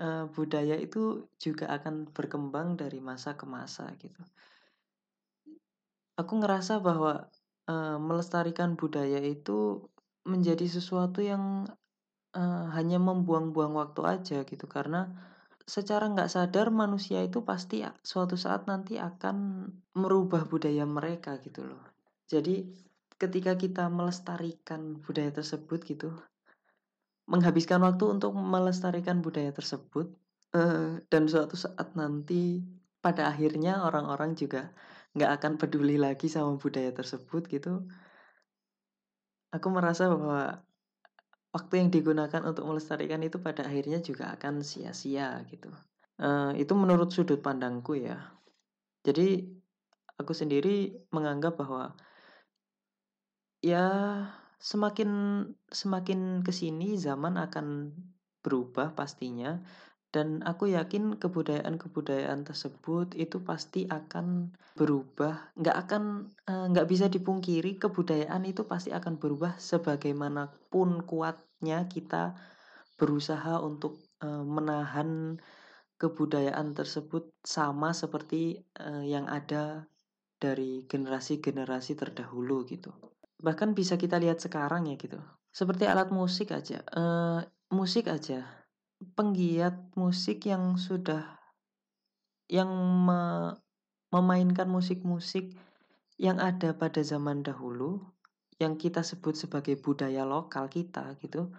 eh, 0.00 0.24
budaya 0.32 0.74
itu 0.80 1.28
juga 1.36 1.68
akan 1.76 2.10
berkembang 2.16 2.80
dari 2.80 2.98
masa 3.04 3.36
ke 3.36 3.44
masa 3.44 3.92
gitu. 4.00 4.24
Aku 6.18 6.32
ngerasa 6.40 6.80
bahwa 6.80 7.28
eh, 7.68 7.98
melestarikan 8.00 8.74
budaya 8.80 9.20
itu 9.20 9.86
menjadi 10.28 10.68
sesuatu 10.68 11.24
yang 11.24 11.64
hanya 12.76 13.00
membuang-buang 13.02 13.74
waktu 13.74 14.00
aja 14.04 14.38
gitu 14.46 14.68
karena 14.68 15.10
secara 15.68 16.08
nggak 16.08 16.32
sadar 16.32 16.72
manusia 16.72 17.20
itu 17.20 17.44
pasti 17.44 17.84
suatu 18.00 18.40
saat 18.40 18.64
nanti 18.64 18.96
akan 18.96 19.68
merubah 19.96 20.48
budaya 20.48 20.88
mereka 20.88 21.36
gitu 21.44 21.68
loh. 21.68 21.82
Jadi 22.24 22.68
ketika 23.20 23.58
kita 23.58 23.90
melestarikan 23.92 24.96
budaya 25.04 25.28
tersebut 25.28 25.84
gitu, 25.84 26.14
menghabiskan 27.28 27.84
waktu 27.84 28.04
untuk 28.08 28.32
melestarikan 28.32 29.20
budaya 29.20 29.52
tersebut, 29.52 30.08
uh, 30.56 30.96
dan 31.12 31.28
suatu 31.28 31.58
saat 31.58 31.92
nanti 31.92 32.64
pada 33.04 33.28
akhirnya 33.28 33.84
orang-orang 33.84 34.32
juga 34.38 34.72
nggak 35.12 35.30
akan 35.40 35.52
peduli 35.60 36.00
lagi 36.00 36.32
sama 36.32 36.56
budaya 36.56 36.94
tersebut 36.96 37.44
gitu. 37.50 37.84
Aku 39.54 39.72
merasa 39.72 40.12
bahwa 40.12 40.60
waktu 41.56 41.80
yang 41.80 41.88
digunakan 41.88 42.42
untuk 42.44 42.68
melestarikan 42.68 43.24
itu 43.24 43.40
pada 43.40 43.64
akhirnya 43.64 43.98
juga 44.04 44.36
akan 44.36 44.60
sia-sia 44.60 45.40
gitu. 45.48 45.72
Uh, 46.18 46.52
itu 46.58 46.74
menurut 46.76 47.08
sudut 47.14 47.40
pandangku 47.40 47.96
ya. 47.96 48.18
Jadi 49.06 49.48
aku 50.18 50.34
sendiri 50.34 50.92
menganggap 51.14 51.56
bahwa 51.56 51.94
ya 53.62 53.86
semakin 54.58 55.10
semakin 55.70 56.42
ke 56.42 56.50
sini 56.50 56.98
zaman 56.98 57.38
akan 57.38 57.94
berubah 58.42 58.94
pastinya 58.94 59.62
dan 60.08 60.40
aku 60.40 60.72
yakin 60.72 61.20
kebudayaan-kebudayaan 61.20 62.48
tersebut 62.48 63.12
itu 63.12 63.44
pasti 63.44 63.84
akan 63.84 64.56
berubah. 64.72 65.52
Nggak 65.60 65.76
akan 65.84 66.02
eh, 66.48 66.66
nggak 66.72 66.88
bisa 66.88 67.06
dipungkiri 67.12 67.76
kebudayaan 67.76 68.48
itu 68.48 68.64
pasti 68.64 68.88
akan 68.88 69.20
berubah 69.20 69.60
sebagaimanapun 69.60 71.04
kuatnya 71.04 71.84
kita 71.92 72.32
berusaha 72.98 73.62
untuk 73.62 74.02
uh, 74.26 74.42
menahan 74.42 75.38
kebudayaan 76.02 76.74
tersebut 76.74 77.30
sama 77.46 77.94
seperti 77.94 78.58
uh, 78.74 79.06
yang 79.06 79.30
ada 79.30 79.86
dari 80.42 80.82
generasi-generasi 80.82 81.94
terdahulu 81.94 82.66
gitu. 82.66 82.90
Bahkan 83.38 83.78
bisa 83.78 83.94
kita 83.94 84.18
lihat 84.18 84.42
sekarang 84.42 84.90
ya 84.90 84.98
gitu. 84.98 85.22
Seperti 85.54 85.86
alat 85.86 86.10
musik 86.10 86.50
aja. 86.50 86.82
Musik 87.70 88.10
aja 88.10 88.57
penggiat 88.98 89.94
musik 89.94 90.46
yang 90.46 90.74
sudah 90.74 91.38
yang 92.48 92.70
me, 93.06 93.54
memainkan 94.10 94.66
musik-musik 94.66 95.54
yang 96.18 96.42
ada 96.42 96.74
pada 96.74 97.04
zaman 97.04 97.44
dahulu 97.46 98.02
yang 98.58 98.74
kita 98.74 99.06
sebut 99.06 99.38
sebagai 99.38 99.78
budaya 99.78 100.26
lokal 100.26 100.66
kita 100.66 101.14
gitu 101.22 101.54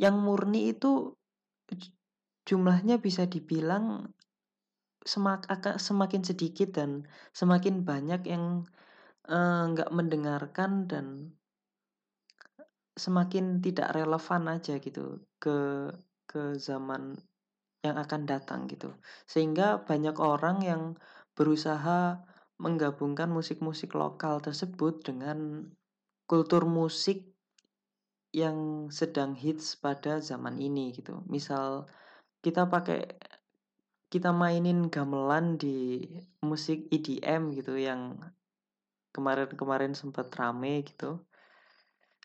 yang 0.00 0.16
murni 0.16 0.72
itu 0.72 1.12
jumlahnya 2.46 3.02
bisa 3.02 3.28
dibilang 3.28 4.14
semak, 5.02 5.44
semakin 5.76 6.22
sedikit 6.22 6.72
dan 6.76 7.04
semakin 7.36 7.82
banyak 7.82 8.22
yang 8.26 8.64
eh, 9.28 9.62
nggak 9.74 9.90
uh, 9.90 9.94
mendengarkan 9.94 10.86
dan 10.88 11.06
semakin 12.96 13.60
tidak 13.60 13.92
relevan 13.92 14.48
aja 14.48 14.80
gitu 14.80 15.20
ke 15.36 15.90
ke 16.36 16.60
zaman 16.60 17.16
yang 17.80 17.96
akan 17.96 18.28
datang 18.28 18.68
gitu. 18.68 18.92
Sehingga 19.24 19.88
banyak 19.88 20.20
orang 20.20 20.60
yang 20.60 20.82
berusaha 21.32 22.20
menggabungkan 22.60 23.32
musik-musik 23.32 23.96
lokal 23.96 24.44
tersebut 24.44 25.00
dengan 25.00 25.72
kultur 26.28 26.68
musik 26.68 27.24
yang 28.36 28.92
sedang 28.92 29.32
hits 29.32 29.80
pada 29.80 30.20
zaman 30.20 30.60
ini 30.60 30.92
gitu. 30.92 31.24
Misal 31.24 31.88
kita 32.44 32.68
pakai 32.68 33.16
kita 34.12 34.28
mainin 34.36 34.92
gamelan 34.92 35.56
di 35.56 36.04
musik 36.44 36.92
EDM 36.92 37.56
gitu 37.56 37.80
yang 37.80 38.20
kemarin-kemarin 39.16 39.96
sempat 39.96 40.28
rame 40.36 40.84
gitu 40.84 41.24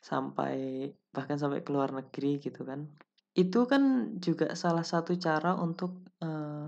sampai 0.02 0.90
bahkan 1.14 1.38
sampai 1.38 1.62
ke 1.64 1.70
luar 1.72 1.94
negeri 1.94 2.42
gitu 2.42 2.66
kan 2.66 2.90
itu 3.32 3.64
kan 3.64 4.16
juga 4.20 4.54
salah 4.60 4.84
satu 4.84 5.16
cara 5.16 5.56
untuk, 5.56 6.04
uh, 6.20 6.68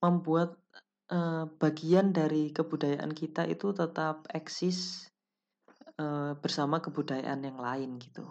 membuat, 0.00 0.56
uh, 1.12 1.44
bagian 1.60 2.12
dari 2.16 2.52
kebudayaan 2.52 3.12
kita 3.12 3.44
itu 3.48 3.72
tetap 3.76 4.24
eksis, 4.32 5.08
uh, 6.00 6.32
bersama 6.40 6.80
kebudayaan 6.80 7.44
yang 7.44 7.60
lain 7.60 8.00
gitu. 8.00 8.24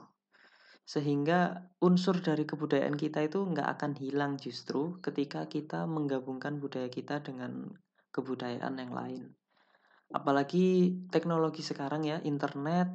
Sehingga 0.84 1.70
unsur 1.80 2.20
dari 2.20 2.44
kebudayaan 2.44 3.00
kita 3.00 3.24
itu 3.24 3.40
nggak 3.40 3.80
akan 3.80 3.92
hilang 3.96 4.36
justru 4.36 5.00
ketika 5.00 5.48
kita 5.48 5.88
menggabungkan 5.88 6.60
budaya 6.60 6.92
kita 6.92 7.24
dengan 7.24 7.72
kebudayaan 8.12 8.76
yang 8.78 8.94
lain. 8.94 9.24
Apalagi 10.14 10.94
teknologi 11.10 11.66
sekarang 11.66 12.06
ya, 12.06 12.22
internet 12.22 12.92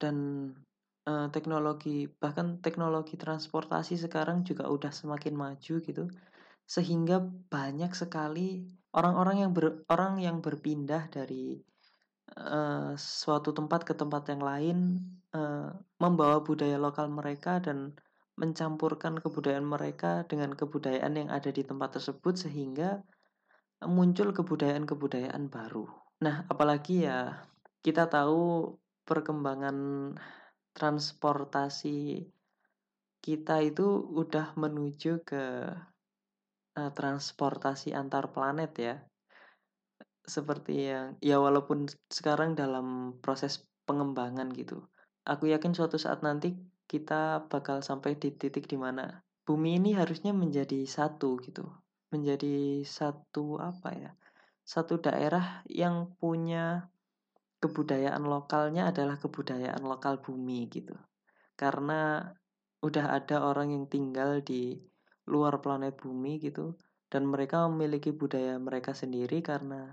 dan 0.00 0.48
uh, 1.06 1.28
teknologi 1.32 2.08
bahkan 2.20 2.58
teknologi 2.60 3.16
transportasi 3.16 3.96
sekarang 3.96 4.44
juga 4.44 4.68
udah 4.68 4.92
semakin 4.92 5.34
maju 5.36 5.74
gitu. 5.80 6.04
Sehingga 6.66 7.22
banyak 7.50 7.92
sekali 7.96 8.66
orang-orang 8.94 9.46
yang 9.46 9.52
ber, 9.54 9.86
orang 9.90 10.22
yang 10.22 10.38
berpindah 10.42 11.10
dari 11.10 11.58
uh, 12.36 12.94
suatu 12.94 13.50
tempat 13.54 13.86
ke 13.86 13.94
tempat 13.94 14.30
yang 14.30 14.42
lain 14.42 14.78
uh, 15.34 15.70
membawa 15.98 16.42
budaya 16.42 16.78
lokal 16.78 17.10
mereka 17.10 17.58
dan 17.58 17.94
mencampurkan 18.38 19.20
kebudayaan 19.20 19.66
mereka 19.66 20.24
dengan 20.24 20.56
kebudayaan 20.56 21.12
yang 21.12 21.28
ada 21.28 21.52
di 21.52 21.60
tempat 21.60 22.00
tersebut 22.00 22.40
sehingga 22.40 23.04
muncul 23.84 24.32
kebudayaan-kebudayaan 24.32 25.52
baru. 25.52 25.84
Nah, 26.24 26.48
apalagi 26.48 27.04
ya 27.04 27.44
kita 27.84 28.08
tahu 28.08 28.76
perkembangan 29.04 29.76
transportasi 30.74 32.24
kita 33.20 33.60
itu 33.60 33.84
udah 34.16 34.56
menuju 34.56 35.20
ke 35.22 35.44
uh, 36.76 36.90
transportasi 36.96 37.92
antar 37.92 38.32
planet 38.32 38.72
ya. 38.80 38.96
Seperti 40.24 40.88
yang 40.88 41.18
ya 41.20 41.36
walaupun 41.36 41.90
sekarang 42.08 42.56
dalam 42.56 43.18
proses 43.20 43.66
pengembangan 43.84 44.48
gitu. 44.56 44.86
Aku 45.28 45.52
yakin 45.52 45.76
suatu 45.76 46.00
saat 46.00 46.24
nanti 46.24 46.56
kita 46.88 47.46
bakal 47.46 47.84
sampai 47.84 48.16
di 48.16 48.32
titik 48.34 48.66
di 48.66 48.74
mana 48.80 49.20
bumi 49.44 49.78
ini 49.78 49.94
harusnya 49.94 50.32
menjadi 50.32 50.86
satu 50.88 51.36
gitu. 51.44 51.68
Menjadi 52.10 52.82
satu 52.82 53.60
apa 53.60 53.90
ya? 53.94 54.10
Satu 54.64 55.02
daerah 55.02 55.66
yang 55.66 56.14
punya 56.16 56.88
kebudayaan 57.60 58.24
lokalnya 58.24 58.88
adalah 58.88 59.20
kebudayaan 59.20 59.84
lokal 59.84 60.18
bumi 60.24 60.66
gitu. 60.72 60.96
Karena 61.54 62.24
udah 62.80 63.06
ada 63.12 63.44
orang 63.44 63.76
yang 63.76 63.84
tinggal 63.86 64.40
di 64.40 64.80
luar 65.28 65.60
planet 65.60 66.00
bumi 66.00 66.40
gitu 66.40 66.74
dan 67.12 67.28
mereka 67.28 67.68
memiliki 67.68 68.10
budaya 68.10 68.56
mereka 68.56 68.96
sendiri 68.96 69.44
karena 69.44 69.92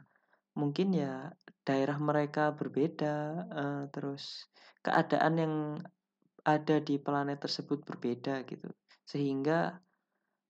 mungkin 0.58 0.96
ya 0.96 1.30
daerah 1.62 2.00
mereka 2.00 2.56
berbeda 2.56 3.16
uh, 3.52 3.84
terus 3.92 4.50
keadaan 4.82 5.34
yang 5.38 5.56
ada 6.48 6.80
di 6.80 6.96
planet 6.98 7.44
tersebut 7.44 7.84
berbeda 7.84 8.48
gitu 8.48 8.72
sehingga 9.04 9.78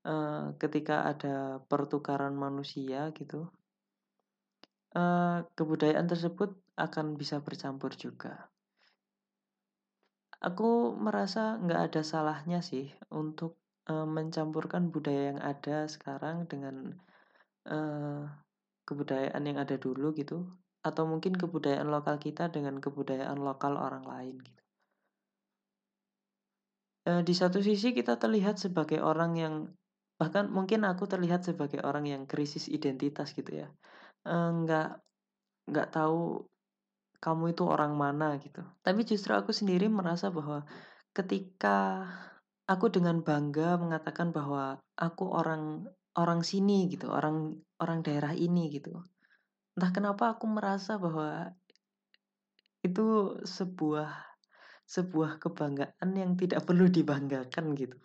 uh, 0.05 0.53
ketika 0.61 1.09
ada 1.09 1.59
pertukaran 1.65 2.37
manusia 2.37 3.09
gitu 3.17 3.49
uh, 4.95 5.43
kebudayaan 5.57 6.05
tersebut 6.07 6.53
akan 6.77 7.17
bisa 7.17 7.41
bercampur 7.41 7.97
juga 7.97 8.47
aku 10.41 10.93
merasa 10.93 11.57
nggak 11.57 11.81
ada 11.91 12.01
salahnya 12.05 12.59
sih 12.61 12.93
untuk 13.09 13.57
uh, 13.89 14.05
mencampurkan 14.05 14.93
budaya 14.93 15.33
yang 15.33 15.39
ada 15.41 15.89
sekarang 15.89 16.45
dengan 16.45 16.93
uh, 17.65 18.21
kebudayaan 18.85 19.43
yang 19.43 19.57
ada 19.57 19.75
dulu 19.75 20.13
gitu 20.13 20.45
atau 20.85 21.03
mungkin 21.09 21.35
kebudayaan 21.35 21.89
lokal 21.89 22.21
kita 22.21 22.53
dengan 22.53 22.77
kebudayaan 22.77 23.41
lokal 23.41 23.75
orang 23.75 24.05
lain 24.05 24.37
gitu. 24.39 24.63
Uh, 27.07 27.21
di 27.25 27.33
satu 27.33 27.63
sisi 27.63 27.95
kita 27.95 28.21
terlihat 28.21 28.61
sebagai 28.61 29.01
orang 29.01 29.33
yang 29.35 29.55
bahkan 30.17 30.49
mungkin 30.49 30.85
aku 30.85 31.05
terlihat 31.05 31.45
sebagai 31.45 31.81
orang 31.85 32.09
yang 32.09 32.23
krisis 32.29 32.69
identitas 32.69 33.33
gitu 33.33 33.65
ya. 33.65 33.67
Nggak 34.27 34.99
nggak 35.67 35.87
tahu 35.93 36.47
kamu 37.17 37.57
itu 37.57 37.63
orang 37.65 37.97
mana 37.97 38.37
gitu. 38.37 38.61
Tapi 38.85 39.01
justru 39.03 39.33
aku 39.33 39.49
sendiri 39.49 39.89
merasa 39.89 40.29
bahwa 40.29 40.63
ketika 41.13 42.05
aku 42.69 42.93
dengan 42.93 43.25
bangga 43.25 43.79
mengatakan 43.81 44.29
bahwa 44.29 44.77
aku 44.93 45.25
orang 45.33 45.87
orang 46.17 46.41
sini 46.45 46.89
gitu, 46.91 47.09
orang 47.09 47.57
orang 47.81 48.05
daerah 48.05 48.33
ini 48.37 48.69
gitu. 48.69 49.01
Entah 49.77 49.91
kenapa 49.93 50.37
aku 50.37 50.45
merasa 50.49 50.97
bahwa 50.97 51.53
itu 52.85 53.37
sebuah 53.41 54.09
sebuah 54.87 55.43
kebanggaan 55.43 56.09
yang 56.15 56.39
tidak 56.39 56.63
perlu 56.63 56.87
dibanggakan 56.87 57.75
gitu. 57.75 57.97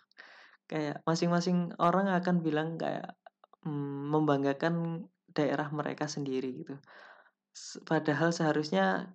Kayak 0.67 1.05
masing-masing 1.07 1.71
orang 1.79 2.11
akan 2.11 2.43
bilang 2.43 2.75
kayak 2.75 3.15
hmm, 3.63 4.11
membanggakan 4.11 5.07
daerah 5.31 5.69
mereka 5.71 6.05
sendiri 6.05 6.49
gitu. 6.65 6.75
Padahal 7.85 8.33
seharusnya 8.33 9.13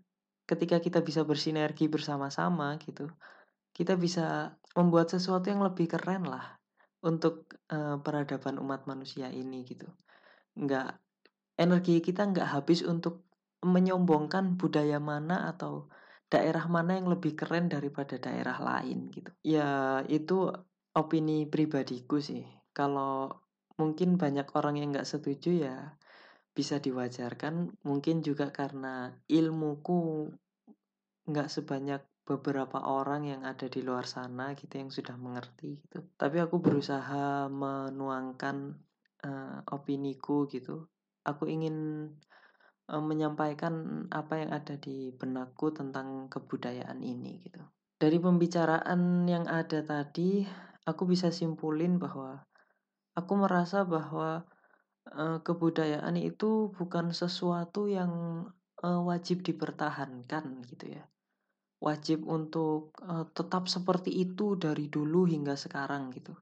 ketika 0.49 0.81
kita 0.81 1.05
bisa 1.05 1.27
bersinergi 1.27 1.91
bersama-sama 1.91 2.79
gitu, 2.81 3.11
kita 3.77 3.95
bisa 3.99 4.57
membuat 4.75 5.13
sesuatu 5.13 5.51
yang 5.51 5.63
lebih 5.63 5.91
keren 5.91 6.27
lah 6.27 6.59
untuk 7.03 7.47
uh, 7.71 7.99
peradaban 8.03 8.59
umat 8.59 8.87
manusia 8.87 9.31
ini 9.31 9.63
gitu. 9.63 9.87
Nggak 10.59 10.99
energi 11.59 12.03
kita 12.03 12.27
nggak 12.31 12.59
habis 12.59 12.83
untuk 12.87 13.27
menyombongkan 13.63 14.55
budaya 14.55 15.03
mana 15.03 15.51
atau 15.51 15.91
daerah 16.31 16.67
mana 16.71 16.95
yang 16.95 17.11
lebih 17.11 17.35
keren 17.35 17.67
daripada 17.67 18.19
daerah 18.19 18.59
lain 18.59 19.11
gitu. 19.11 19.31
Ya 19.43 20.03
itu 20.07 20.51
opini 20.95 21.47
pribadiku 21.47 22.23
sih. 22.23 22.47
Kalau 22.75 23.43
mungkin 23.79 24.19
banyak 24.19 24.55
orang 24.55 24.79
yang 24.79 24.95
nggak 24.95 25.09
setuju 25.09 25.51
ya 25.71 25.77
bisa 26.59 26.83
diwajarkan. 26.83 27.71
Mungkin 27.87 28.27
juga 28.27 28.51
karena 28.51 29.15
ilmuku 29.31 30.27
nggak 31.31 31.47
sebanyak 31.47 32.03
beberapa 32.27 32.83
orang 32.83 33.31
yang 33.31 33.43
ada 33.47 33.71
di 33.71 33.81
luar 33.81 34.05
sana 34.05 34.59
gitu 34.59 34.75
yang 34.75 34.91
sudah 34.91 35.15
mengerti 35.15 35.79
gitu. 35.79 36.03
Tapi 36.19 36.43
aku 36.43 36.59
berusaha 36.59 37.47
menuangkan 37.47 38.75
uh, 39.23 39.63
opiniku 39.71 40.51
gitu. 40.51 40.91
Aku 41.23 41.47
ingin 41.47 42.11
uh, 42.91 43.01
menyampaikan 43.01 44.05
apa 44.11 44.43
yang 44.43 44.51
ada 44.51 44.75
di 44.77 45.15
benakku 45.15 45.71
tentang 45.71 46.27
kebudayaan 46.27 47.01
ini 47.01 47.39
gitu. 47.47 47.63
Dari 47.99 48.19
pembicaraan 48.19 49.25
yang 49.27 49.49
ada 49.49 49.81
tadi, 49.83 50.45
aku 50.85 51.09
bisa 51.09 51.33
simpulin 51.33 51.97
bahwa 51.97 52.45
aku 53.17 53.33
merasa 53.41 53.83
bahwa 53.89 54.47
uh, 55.15 55.39
kebudayaan 55.41 56.17
itu 56.21 56.73
bukan 56.75 57.13
sesuatu 57.15 57.89
yang 57.89 58.45
uh, 58.83 59.01
wajib 59.05 59.45
dipertahankan 59.45 60.65
gitu 60.69 60.99
ya 60.99 61.05
wajib 61.79 62.27
untuk 62.27 62.91
uh, 63.07 63.31
tetap 63.31 63.71
seperti 63.71 64.11
itu 64.11 64.59
dari 64.59 64.91
dulu 64.91 65.31
hingga 65.31 65.55
sekarang 65.55 66.11
gitu. 66.11 66.35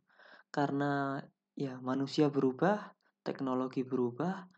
Karena 0.49 1.21
ya 1.53 1.77
manusia 1.85 2.33
berubah, 2.33 2.97
teknologi 3.21 3.85
berubah, 3.85 4.49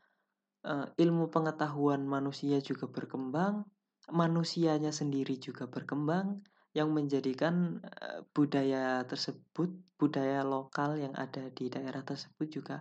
ilmu 0.98 1.30
pengetahuan 1.32 2.04
manusia 2.06 2.62
juga 2.62 2.86
berkembang, 2.86 3.66
manusianya 4.12 4.94
sendiri 4.94 5.40
juga 5.42 5.66
berkembang 5.66 6.44
yang 6.76 6.92
menjadikan 6.92 7.80
budaya 8.36 9.02
tersebut, 9.08 9.72
budaya 9.96 10.44
lokal 10.44 11.00
yang 11.00 11.14
ada 11.16 11.50
di 11.50 11.72
daerah 11.72 12.04
tersebut 12.04 12.46
juga 12.52 12.76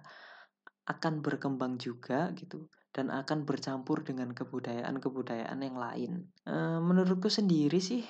akan 0.87 1.19
berkembang 1.19 1.75
juga 1.75 2.31
gitu 2.31 2.71
dan 2.95 3.11
akan 3.13 3.43
bercampur 3.45 4.01
dengan 4.01 4.31
kebudayaan-kebudayaan 4.33 5.59
yang 5.61 5.77
lain. 5.77 6.11
E, 6.47 6.81
menurutku 6.81 7.29
sendiri 7.29 7.77
sih, 7.77 8.01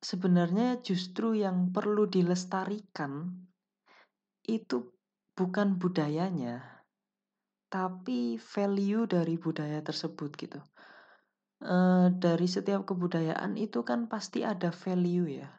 sebenarnya 0.00 0.80
justru 0.80 1.36
yang 1.36 1.74
perlu 1.74 2.08
dilestarikan 2.08 3.28
itu 4.46 4.96
bukan 5.36 5.76
budayanya, 5.76 6.86
tapi 7.68 8.40
value 8.40 9.04
dari 9.04 9.36
budaya 9.36 9.84
tersebut 9.84 10.30
gitu. 10.40 10.60
E, 11.60 11.76
dari 12.16 12.48
setiap 12.48 12.88
kebudayaan 12.88 13.58
itu 13.60 13.82
kan 13.84 14.08
pasti 14.08 14.46
ada 14.46 14.72
value 14.72 15.42
ya. 15.42 15.50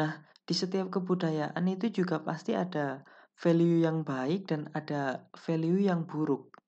Nah, 0.00 0.18
di 0.42 0.54
setiap 0.56 0.90
kebudayaan 0.90 1.62
itu 1.70 2.02
juga 2.02 2.18
pasti 2.26 2.58
ada 2.58 3.06
value 3.40 3.88
yang 3.88 4.04
baik 4.04 4.52
dan 4.52 4.68
ada 4.76 5.24
value 5.32 5.88
yang 5.88 6.04
buruk. 6.04 6.60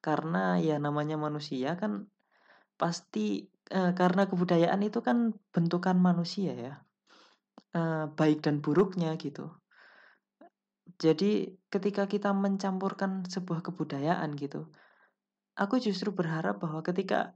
Karena 0.00 0.56
ya 0.56 0.80
namanya 0.80 1.20
manusia 1.20 1.76
kan 1.76 2.08
pasti 2.80 3.44
uh, 3.72 3.92
karena 3.92 4.24
kebudayaan 4.24 4.80
itu 4.80 5.04
kan 5.04 5.36
bentukan 5.52 6.00
manusia 6.00 6.52
ya. 6.56 6.74
Uh, 7.74 8.08
baik 8.16 8.40
dan 8.40 8.64
buruknya 8.64 9.12
gitu. 9.20 9.52
Jadi 10.96 11.58
ketika 11.68 12.06
kita 12.06 12.30
mencampurkan 12.30 13.26
sebuah 13.26 13.66
kebudayaan 13.66 14.38
gitu, 14.38 14.70
aku 15.58 15.82
justru 15.82 16.14
berharap 16.14 16.62
bahwa 16.62 16.86
ketika 16.86 17.34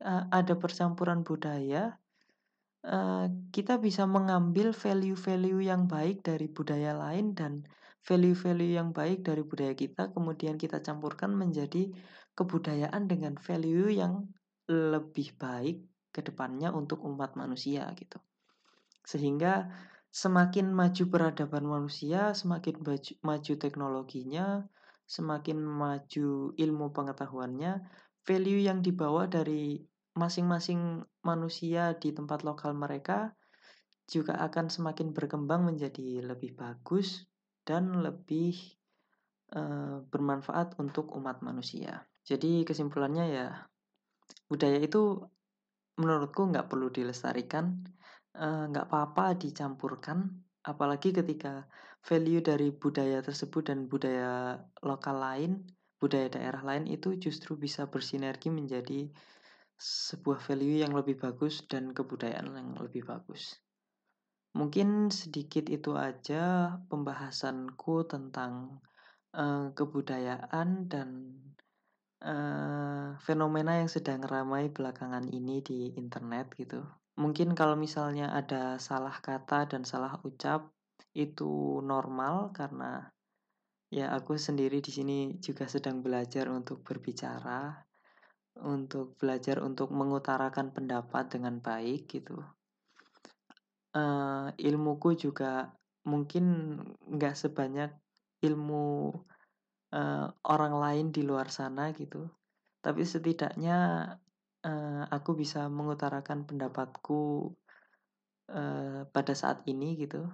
uh, 0.00 0.24
ada 0.32 0.56
percampuran 0.56 1.20
budaya, 1.20 2.00
uh, 2.88 3.28
kita 3.52 3.76
bisa 3.76 4.08
mengambil 4.08 4.72
value-value 4.72 5.68
yang 5.68 5.84
baik 5.84 6.24
dari 6.24 6.48
budaya 6.48 6.96
lain 6.96 7.36
dan 7.36 7.68
value-value 8.06 8.78
yang 8.78 8.94
baik 8.94 9.26
dari 9.26 9.42
budaya 9.42 9.74
kita 9.74 10.14
kemudian 10.14 10.60
kita 10.60 10.82
campurkan 10.82 11.34
menjadi 11.34 11.90
kebudayaan 12.38 13.10
dengan 13.10 13.34
value 13.38 13.90
yang 13.90 14.26
lebih 14.68 15.34
baik 15.40 15.82
ke 16.12 16.20
depannya 16.22 16.70
untuk 16.70 17.02
umat 17.02 17.34
manusia 17.34 17.88
gitu. 17.96 18.20
Sehingga 19.02 19.68
semakin 20.08 20.72
maju 20.72 21.04
peradaban 21.08 21.64
manusia, 21.64 22.32
semakin 22.32 22.80
maju, 22.80 23.12
maju 23.24 23.52
teknologinya, 23.56 24.64
semakin 25.08 25.58
maju 25.60 26.52
ilmu 26.52 26.86
pengetahuannya, 26.92 27.72
value 28.24 28.60
yang 28.60 28.84
dibawa 28.84 29.24
dari 29.24 29.80
masing-masing 30.18 31.06
manusia 31.22 31.94
di 31.96 32.10
tempat 32.12 32.42
lokal 32.42 32.74
mereka 32.74 33.32
juga 34.08 34.40
akan 34.40 34.72
semakin 34.72 35.12
berkembang 35.12 35.68
menjadi 35.68 36.24
lebih 36.24 36.56
bagus 36.56 37.27
dan 37.68 38.00
lebih 38.00 38.56
uh, 39.52 40.00
bermanfaat 40.08 40.80
untuk 40.80 41.12
umat 41.12 41.44
manusia. 41.44 42.08
Jadi 42.24 42.64
kesimpulannya 42.64 43.24
ya 43.28 43.48
budaya 44.48 44.80
itu 44.80 45.20
menurutku 46.00 46.48
nggak 46.48 46.72
perlu 46.72 46.88
dilestarikan, 46.94 47.84
nggak 48.38 48.86
apa-apa 48.86 49.34
dicampurkan, 49.34 50.30
apalagi 50.62 51.10
ketika 51.10 51.66
value 52.06 52.44
dari 52.44 52.70
budaya 52.70 53.18
tersebut 53.24 53.72
dan 53.72 53.90
budaya 53.90 54.62
lokal 54.86 55.18
lain, 55.18 55.64
budaya 55.98 56.30
daerah 56.30 56.62
lain 56.62 56.86
itu 56.86 57.18
justru 57.18 57.58
bisa 57.58 57.90
bersinergi 57.90 58.52
menjadi 58.52 59.10
sebuah 59.78 60.42
value 60.42 60.82
yang 60.82 60.94
lebih 60.94 61.18
bagus 61.18 61.66
dan 61.66 61.90
kebudayaan 61.94 62.50
yang 62.54 62.70
lebih 62.78 63.06
bagus. 63.06 63.58
Mungkin 64.56 65.12
sedikit 65.12 65.68
itu 65.68 65.92
aja 65.98 66.76
pembahasanku 66.88 68.08
tentang 68.08 68.80
uh, 69.36 69.68
kebudayaan 69.76 70.88
dan 70.88 71.36
uh, 72.24 73.14
fenomena 73.20 73.78
yang 73.78 73.90
sedang 73.90 74.24
ramai 74.24 74.72
belakangan 74.72 75.28
ini 75.28 75.60
di 75.60 75.92
internet 75.98 76.54
gitu. 76.56 76.80
Mungkin 77.18 77.52
kalau 77.58 77.74
misalnya 77.74 78.30
ada 78.30 78.78
salah 78.78 79.18
kata 79.18 79.66
dan 79.68 79.82
salah 79.82 80.16
ucap 80.22 80.70
itu 81.12 81.82
normal 81.82 82.54
karena 82.54 83.10
ya 83.90 84.14
aku 84.14 84.38
sendiri 84.38 84.78
di 84.78 84.92
sini 84.94 85.18
juga 85.42 85.66
sedang 85.66 85.98
belajar 86.04 86.46
untuk 86.52 86.84
berbicara 86.84 87.88
untuk 88.58 89.14
belajar 89.18 89.62
untuk 89.62 89.94
mengutarakan 89.94 90.74
pendapat 90.74 91.30
dengan 91.30 91.62
baik 91.62 92.10
gitu. 92.10 92.42
Uh, 93.88 94.52
ilmuku 94.60 95.16
juga 95.16 95.72
mungkin 96.04 96.76
nggak 97.08 97.34
sebanyak 97.34 97.90
ilmu 98.44 99.12
uh, 99.92 100.26
orang 100.44 100.74
lain 100.76 101.06
di 101.12 101.24
luar 101.24 101.48
sana 101.48 101.90
gitu. 101.96 102.28
Tapi 102.84 103.02
setidaknya 103.02 103.78
uh, 104.64 105.04
aku 105.08 105.34
bisa 105.36 105.66
mengutarakan 105.68 106.44
pendapatku 106.48 107.52
uh, 108.52 109.08
pada 109.08 109.34
saat 109.34 109.64
ini 109.66 109.98
gitu. 109.98 110.28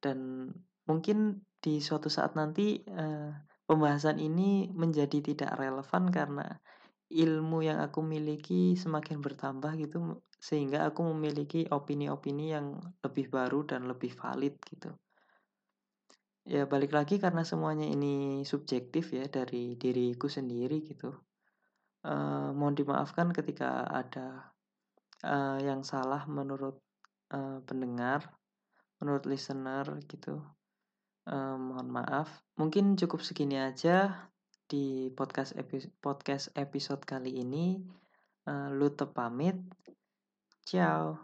Dan 0.00 0.50
mungkin 0.86 1.42
di 1.60 1.82
suatu 1.82 2.06
saat 2.12 2.38
nanti 2.38 2.82
uh, 2.88 3.32
pembahasan 3.66 4.22
ini 4.22 4.70
menjadi 4.70 5.18
tidak 5.18 5.58
relevan 5.58 6.08
karena 6.14 6.46
ilmu 7.10 7.62
yang 7.62 7.78
aku 7.82 8.02
miliki 8.02 8.74
semakin 8.74 9.22
bertambah 9.22 9.78
gitu 9.78 10.22
sehingga 10.46 10.86
aku 10.86 11.02
memiliki 11.10 11.66
opini-opini 11.66 12.54
yang 12.54 12.78
lebih 13.02 13.26
baru 13.26 13.66
dan 13.66 13.90
lebih 13.90 14.14
valid 14.14 14.54
gitu. 14.62 14.94
Ya 16.46 16.70
balik 16.70 16.94
lagi 16.94 17.18
karena 17.18 17.42
semuanya 17.42 17.90
ini 17.90 18.46
subjektif 18.46 19.10
ya 19.10 19.26
dari 19.26 19.74
diriku 19.74 20.30
sendiri 20.30 20.86
gitu. 20.86 21.10
Uh, 22.06 22.54
mohon 22.54 22.78
dimaafkan 22.78 23.34
ketika 23.34 23.90
ada 23.90 24.54
uh, 25.26 25.58
yang 25.58 25.82
salah 25.82 26.22
menurut 26.30 26.78
uh, 27.34 27.58
pendengar, 27.66 28.30
menurut 29.02 29.26
listener 29.26 29.98
gitu. 30.06 30.38
Uh, 31.26 31.58
mohon 31.58 31.90
maaf. 31.90 32.30
Mungkin 32.54 32.94
cukup 32.94 33.26
segini 33.26 33.58
aja 33.58 34.30
di 34.70 35.10
podcast 35.10 35.58
episode, 35.58 35.90
podcast 35.98 36.54
episode 36.54 37.02
kali 37.02 37.42
ini. 37.42 37.82
Uh, 38.46 38.70
Lute 38.70 39.10
pamit. 39.10 39.58
叫 40.66 41.16